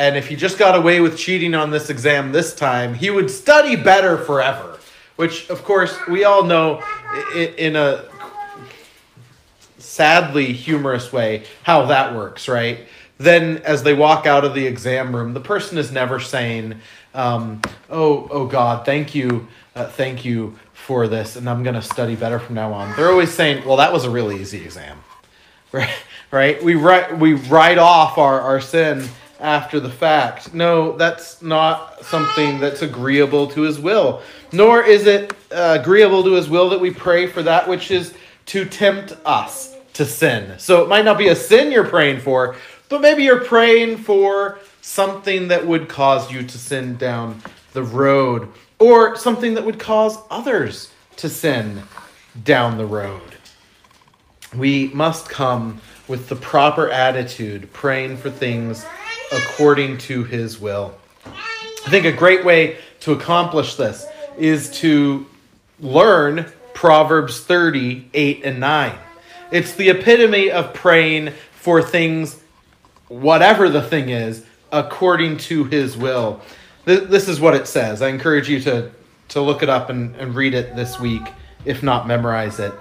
And 0.00 0.16
if 0.16 0.28
he 0.28 0.34
just 0.34 0.56
got 0.56 0.74
away 0.74 1.00
with 1.00 1.18
cheating 1.18 1.54
on 1.54 1.70
this 1.70 1.90
exam 1.90 2.32
this 2.32 2.54
time, 2.54 2.94
he 2.94 3.10
would 3.10 3.30
study 3.30 3.76
better 3.76 4.16
forever. 4.16 4.78
Which, 5.16 5.50
of 5.50 5.62
course, 5.62 5.94
we 6.08 6.24
all 6.24 6.42
know 6.42 6.82
in 7.34 7.76
a 7.76 8.06
sadly 9.76 10.54
humorous 10.54 11.12
way 11.12 11.44
how 11.64 11.84
that 11.84 12.14
works, 12.14 12.48
right? 12.48 12.86
Then, 13.18 13.58
as 13.58 13.82
they 13.82 13.92
walk 13.92 14.24
out 14.24 14.42
of 14.42 14.54
the 14.54 14.66
exam 14.66 15.14
room, 15.14 15.34
the 15.34 15.40
person 15.40 15.76
is 15.76 15.92
never 15.92 16.18
saying, 16.18 16.80
um, 17.12 17.60
"Oh, 17.90 18.26
oh 18.30 18.46
God, 18.46 18.86
thank 18.86 19.14
you, 19.14 19.48
uh, 19.76 19.84
thank 19.84 20.24
you 20.24 20.58
for 20.72 21.08
this, 21.08 21.36
and 21.36 21.46
I'm 21.46 21.62
going 21.62 21.74
to 21.74 21.82
study 21.82 22.16
better 22.16 22.38
from 22.38 22.54
now 22.54 22.72
on." 22.72 22.96
They're 22.96 23.10
always 23.10 23.34
saying, 23.34 23.66
"Well, 23.66 23.76
that 23.76 23.92
was 23.92 24.06
a 24.06 24.10
really 24.10 24.40
easy 24.40 24.62
exam." 24.62 24.96
right? 25.72 25.90
right? 26.30 26.62
We 26.62 26.74
write 26.74 27.18
we 27.18 27.34
write 27.34 27.76
off 27.76 28.16
our, 28.16 28.40
our 28.40 28.62
sin 28.62 29.06
after 29.40 29.80
the 29.80 29.90
fact. 29.90 30.54
No, 30.54 30.96
that's 30.96 31.42
not 31.42 32.04
something 32.04 32.60
that's 32.60 32.82
agreeable 32.82 33.48
to 33.48 33.62
his 33.62 33.78
will. 33.78 34.22
Nor 34.52 34.82
is 34.82 35.06
it 35.06 35.32
uh, 35.50 35.78
agreeable 35.80 36.22
to 36.24 36.32
his 36.34 36.48
will 36.48 36.68
that 36.70 36.80
we 36.80 36.90
pray 36.90 37.26
for 37.26 37.42
that 37.42 37.68
which 37.68 37.90
is 37.90 38.14
to 38.46 38.64
tempt 38.64 39.16
us 39.24 39.76
to 39.94 40.04
sin. 40.04 40.58
So 40.58 40.82
it 40.82 40.88
might 40.88 41.04
not 41.04 41.18
be 41.18 41.28
a 41.28 41.36
sin 41.36 41.72
you're 41.72 41.84
praying 41.84 42.20
for, 42.20 42.56
but 42.88 43.00
maybe 43.00 43.22
you're 43.24 43.44
praying 43.44 43.98
for 43.98 44.58
something 44.80 45.48
that 45.48 45.66
would 45.66 45.88
cause 45.88 46.30
you 46.30 46.42
to 46.42 46.58
sin 46.58 46.96
down 46.96 47.42
the 47.72 47.82
road 47.82 48.48
or 48.78 49.16
something 49.16 49.54
that 49.54 49.64
would 49.64 49.78
cause 49.78 50.18
others 50.30 50.90
to 51.16 51.28
sin 51.28 51.82
down 52.44 52.78
the 52.78 52.86
road 52.86 53.30
we 54.56 54.88
must 54.88 55.28
come 55.28 55.80
with 56.10 56.28
the 56.28 56.34
proper 56.34 56.90
attitude, 56.90 57.72
praying 57.72 58.16
for 58.16 58.30
things 58.30 58.84
according 59.32 59.96
to 59.96 60.24
His 60.24 60.58
will. 60.60 60.92
I 61.24 61.88
think 61.88 62.04
a 62.04 62.12
great 62.12 62.44
way 62.44 62.78
to 63.00 63.12
accomplish 63.12 63.76
this 63.76 64.04
is 64.36 64.72
to 64.80 65.24
learn 65.78 66.50
Proverbs 66.74 67.38
30, 67.38 68.10
8 68.12 68.44
and 68.44 68.58
9. 68.58 68.98
It's 69.52 69.74
the 69.74 69.90
epitome 69.90 70.50
of 70.50 70.74
praying 70.74 71.30
for 71.52 71.80
things, 71.80 72.42
whatever 73.06 73.68
the 73.68 73.82
thing 73.82 74.08
is, 74.08 74.44
according 74.72 75.38
to 75.38 75.62
His 75.64 75.96
will. 75.96 76.40
This 76.86 77.28
is 77.28 77.40
what 77.40 77.54
it 77.54 77.68
says. 77.68 78.02
I 78.02 78.08
encourage 78.08 78.48
you 78.48 78.58
to, 78.62 78.90
to 79.28 79.40
look 79.40 79.62
it 79.62 79.68
up 79.68 79.90
and, 79.90 80.16
and 80.16 80.34
read 80.34 80.54
it 80.54 80.74
this 80.74 80.98
week, 80.98 81.22
if 81.64 81.84
not 81.84 82.08
memorize 82.08 82.58
it. 82.58 82.74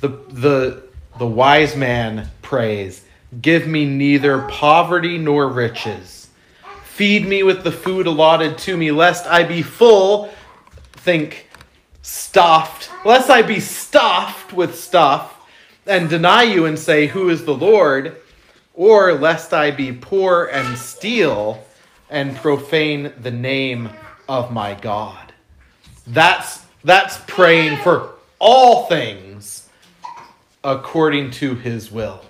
The, 0.00 0.08
the 0.30 0.86
the 1.18 1.26
wise 1.26 1.74
man 1.76 2.28
prays, 2.46 3.02
Give 3.42 3.66
me 3.66 3.84
neither 3.84 4.42
poverty 4.42 5.18
nor 5.18 5.48
riches. 5.48 6.28
Feed 6.84 7.26
me 7.26 7.42
with 7.42 7.64
the 7.64 7.72
food 7.72 8.06
allotted 8.06 8.56
to 8.58 8.76
me, 8.76 8.92
lest 8.92 9.26
I 9.26 9.42
be 9.42 9.62
full. 9.62 10.30
Think 10.92 11.48
stuffed, 12.02 12.88
lest 13.04 13.28
I 13.28 13.42
be 13.42 13.60
stuffed 13.60 14.52
with 14.52 14.78
stuff 14.78 15.34
and 15.86 16.08
deny 16.08 16.44
you 16.44 16.66
and 16.66 16.78
say, 16.78 17.08
Who 17.08 17.28
is 17.28 17.44
the 17.44 17.54
Lord? 17.54 18.16
Or 18.74 19.12
lest 19.12 19.52
I 19.52 19.72
be 19.72 19.92
poor 19.92 20.46
and 20.46 20.78
steal 20.78 21.64
and 22.08 22.36
profane 22.36 23.12
the 23.20 23.30
name 23.30 23.90
of 24.28 24.52
my 24.52 24.74
God. 24.74 25.32
That's 26.06 26.64
that's 26.84 27.18
praying 27.26 27.78
for 27.78 28.12
all 28.38 28.86
things 28.86 29.68
according 30.62 31.32
to 31.32 31.54
his 31.56 31.90
will. 31.90 32.20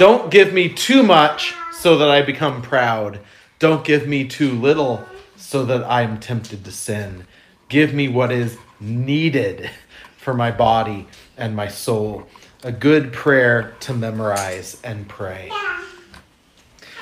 Don't 0.00 0.30
give 0.30 0.54
me 0.54 0.70
too 0.70 1.02
much 1.02 1.52
so 1.72 1.98
that 1.98 2.08
I 2.08 2.22
become 2.22 2.62
proud. 2.62 3.20
Don't 3.58 3.84
give 3.84 4.08
me 4.08 4.26
too 4.26 4.52
little 4.52 5.04
so 5.36 5.66
that 5.66 5.84
I 5.84 6.00
am 6.00 6.18
tempted 6.18 6.64
to 6.64 6.72
sin. 6.72 7.26
Give 7.68 7.92
me 7.92 8.08
what 8.08 8.32
is 8.32 8.56
needed 8.80 9.68
for 10.16 10.32
my 10.32 10.52
body 10.52 11.06
and 11.36 11.54
my 11.54 11.68
soul. 11.68 12.26
A 12.64 12.72
good 12.72 13.12
prayer 13.12 13.76
to 13.80 13.92
memorize 13.92 14.80
and 14.82 15.06
pray. 15.06 15.52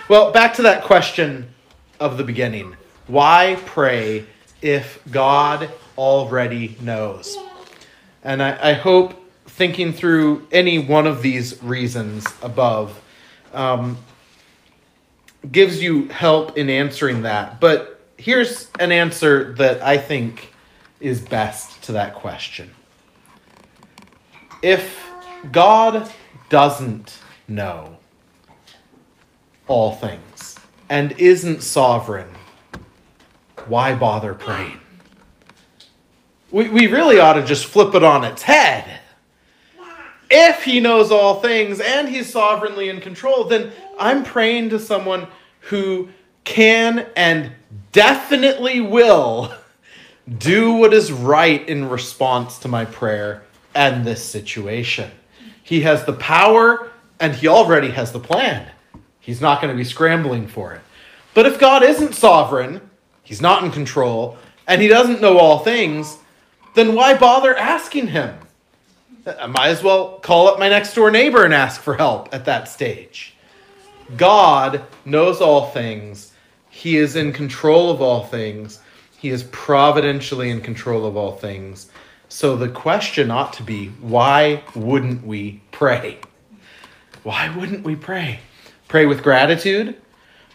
Well, 0.08 0.32
back 0.32 0.54
to 0.54 0.62
that 0.62 0.82
question 0.82 1.54
of 2.00 2.18
the 2.18 2.24
beginning. 2.24 2.74
Why 3.06 3.60
pray 3.64 4.26
if 4.60 4.98
God 5.08 5.70
already 5.96 6.76
knows? 6.80 7.38
And 8.24 8.42
I, 8.42 8.70
I 8.70 8.72
hope 8.72 9.27
thinking 9.58 9.92
through 9.92 10.46
any 10.52 10.78
one 10.78 11.04
of 11.04 11.20
these 11.20 11.60
reasons 11.64 12.24
above 12.42 12.96
um, 13.52 13.98
gives 15.50 15.82
you 15.82 16.06
help 16.10 16.56
in 16.56 16.70
answering 16.70 17.22
that. 17.22 17.60
But 17.60 18.00
here's 18.16 18.70
an 18.78 18.92
answer 18.92 19.54
that 19.54 19.82
I 19.82 19.98
think 19.98 20.52
is 21.00 21.20
best 21.20 21.82
to 21.82 21.92
that 21.92 22.14
question. 22.14 22.70
If 24.62 25.04
God 25.50 26.08
doesn't 26.50 27.18
know 27.48 27.98
all 29.66 29.96
things 29.96 30.56
and 30.88 31.10
isn't 31.18 31.64
sovereign, 31.64 32.28
why 33.66 33.96
bother 33.96 34.34
praying? 34.34 34.78
We, 36.52 36.68
we 36.68 36.86
really 36.86 37.18
ought 37.18 37.32
to 37.32 37.44
just 37.44 37.66
flip 37.66 37.96
it 37.96 38.04
on 38.04 38.22
its 38.22 38.42
head 38.42 39.00
if 40.30 40.64
he 40.64 40.80
knows 40.80 41.10
all 41.10 41.40
things 41.40 41.80
and 41.80 42.08
he's 42.08 42.30
sovereignly 42.30 42.88
in 42.88 43.00
control, 43.00 43.44
then 43.44 43.72
I'm 43.98 44.24
praying 44.24 44.70
to 44.70 44.78
someone 44.78 45.26
who 45.60 46.08
can 46.44 47.06
and 47.16 47.52
definitely 47.92 48.80
will 48.80 49.52
do 50.38 50.72
what 50.74 50.92
is 50.92 51.10
right 51.10 51.66
in 51.68 51.88
response 51.88 52.58
to 52.60 52.68
my 52.68 52.84
prayer 52.84 53.42
and 53.74 54.04
this 54.04 54.24
situation. 54.24 55.10
He 55.62 55.82
has 55.82 56.04
the 56.04 56.12
power 56.14 56.90
and 57.20 57.34
he 57.34 57.48
already 57.48 57.90
has 57.90 58.12
the 58.12 58.20
plan. 58.20 58.70
He's 59.20 59.40
not 59.40 59.60
going 59.60 59.72
to 59.72 59.76
be 59.76 59.84
scrambling 59.84 60.46
for 60.46 60.74
it. 60.74 60.80
But 61.34 61.46
if 61.46 61.58
God 61.58 61.82
isn't 61.82 62.14
sovereign, 62.14 62.80
he's 63.22 63.42
not 63.42 63.62
in 63.62 63.70
control, 63.70 64.38
and 64.66 64.80
he 64.80 64.88
doesn't 64.88 65.20
know 65.20 65.38
all 65.38 65.58
things, 65.60 66.16
then 66.74 66.94
why 66.94 67.16
bother 67.16 67.56
asking 67.56 68.08
him? 68.08 68.38
I 69.40 69.46
might 69.46 69.68
as 69.68 69.82
well 69.82 70.18
call 70.20 70.48
up 70.48 70.58
my 70.58 70.68
next 70.68 70.94
door 70.94 71.10
neighbor 71.10 71.44
and 71.44 71.52
ask 71.52 71.80
for 71.80 71.94
help 71.94 72.28
at 72.32 72.44
that 72.46 72.68
stage. 72.68 73.34
God 74.16 74.82
knows 75.04 75.40
all 75.40 75.70
things. 75.70 76.32
He 76.70 76.96
is 76.96 77.16
in 77.16 77.32
control 77.32 77.90
of 77.90 78.00
all 78.00 78.24
things. 78.24 78.80
He 79.18 79.30
is 79.30 79.42
providentially 79.44 80.48
in 80.50 80.60
control 80.60 81.04
of 81.04 81.16
all 81.16 81.32
things. 81.32 81.90
So 82.28 82.56
the 82.56 82.68
question 82.68 83.30
ought 83.30 83.52
to 83.54 83.62
be 83.62 83.88
why 84.00 84.62
wouldn't 84.74 85.26
we 85.26 85.60
pray? 85.72 86.18
Why 87.22 87.54
wouldn't 87.56 87.84
we 87.84 87.96
pray? 87.96 88.40
Pray 88.86 89.06
with 89.06 89.22
gratitude, 89.22 89.96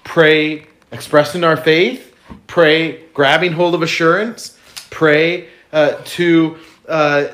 pray 0.04 0.68
expressing 0.92 1.44
our 1.44 1.58
faith, 1.58 2.16
pray 2.48 3.04
grabbing 3.14 3.52
hold 3.52 3.76
of 3.76 3.82
assurance, 3.82 4.58
pray 4.90 5.50
uh, 5.72 5.98
to. 6.06 6.58
Uh, 6.88 7.28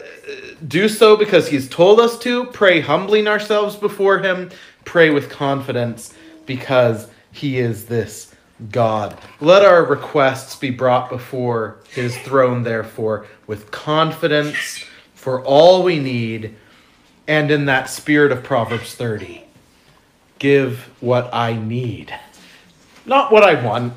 do 0.68 0.89
so 0.89 1.16
because 1.16 1.47
he's 1.49 1.70
told 1.70 1.99
us 1.99 2.18
to. 2.20 2.45
Pray 2.45 2.82
humbling 2.82 3.28
ourselves 3.28 3.76
before 3.76 4.20
him. 4.20 4.51
Pray 4.86 5.10
with 5.10 5.30
confidence 5.30 6.14
because 6.45 7.07
he 7.32 7.60
is 7.60 7.86
this 7.86 8.34
God. 8.72 9.18
Let 9.39 9.64
our 9.64 9.86
requests 9.86 10.55
be 10.55 10.70
brought 10.70 11.10
before 11.10 11.78
his 11.89 12.18
throne, 12.18 12.64
therefore, 12.64 13.28
with 13.47 13.72
confidence, 13.72 14.84
for 15.16 15.43
all 15.43 15.84
we 15.84 15.99
need, 15.99 16.55
and 17.28 17.51
in 17.51 17.66
that 17.66 17.89
spirit 17.89 18.32
of 18.32 18.43
Proverbs 18.43 18.95
30, 18.95 19.43
give 20.39 20.89
what 20.99 21.30
I 21.34 21.53
need. 21.53 22.14
Not 23.05 23.32
what 23.32 23.43
I 23.43 23.64
want, 23.64 23.93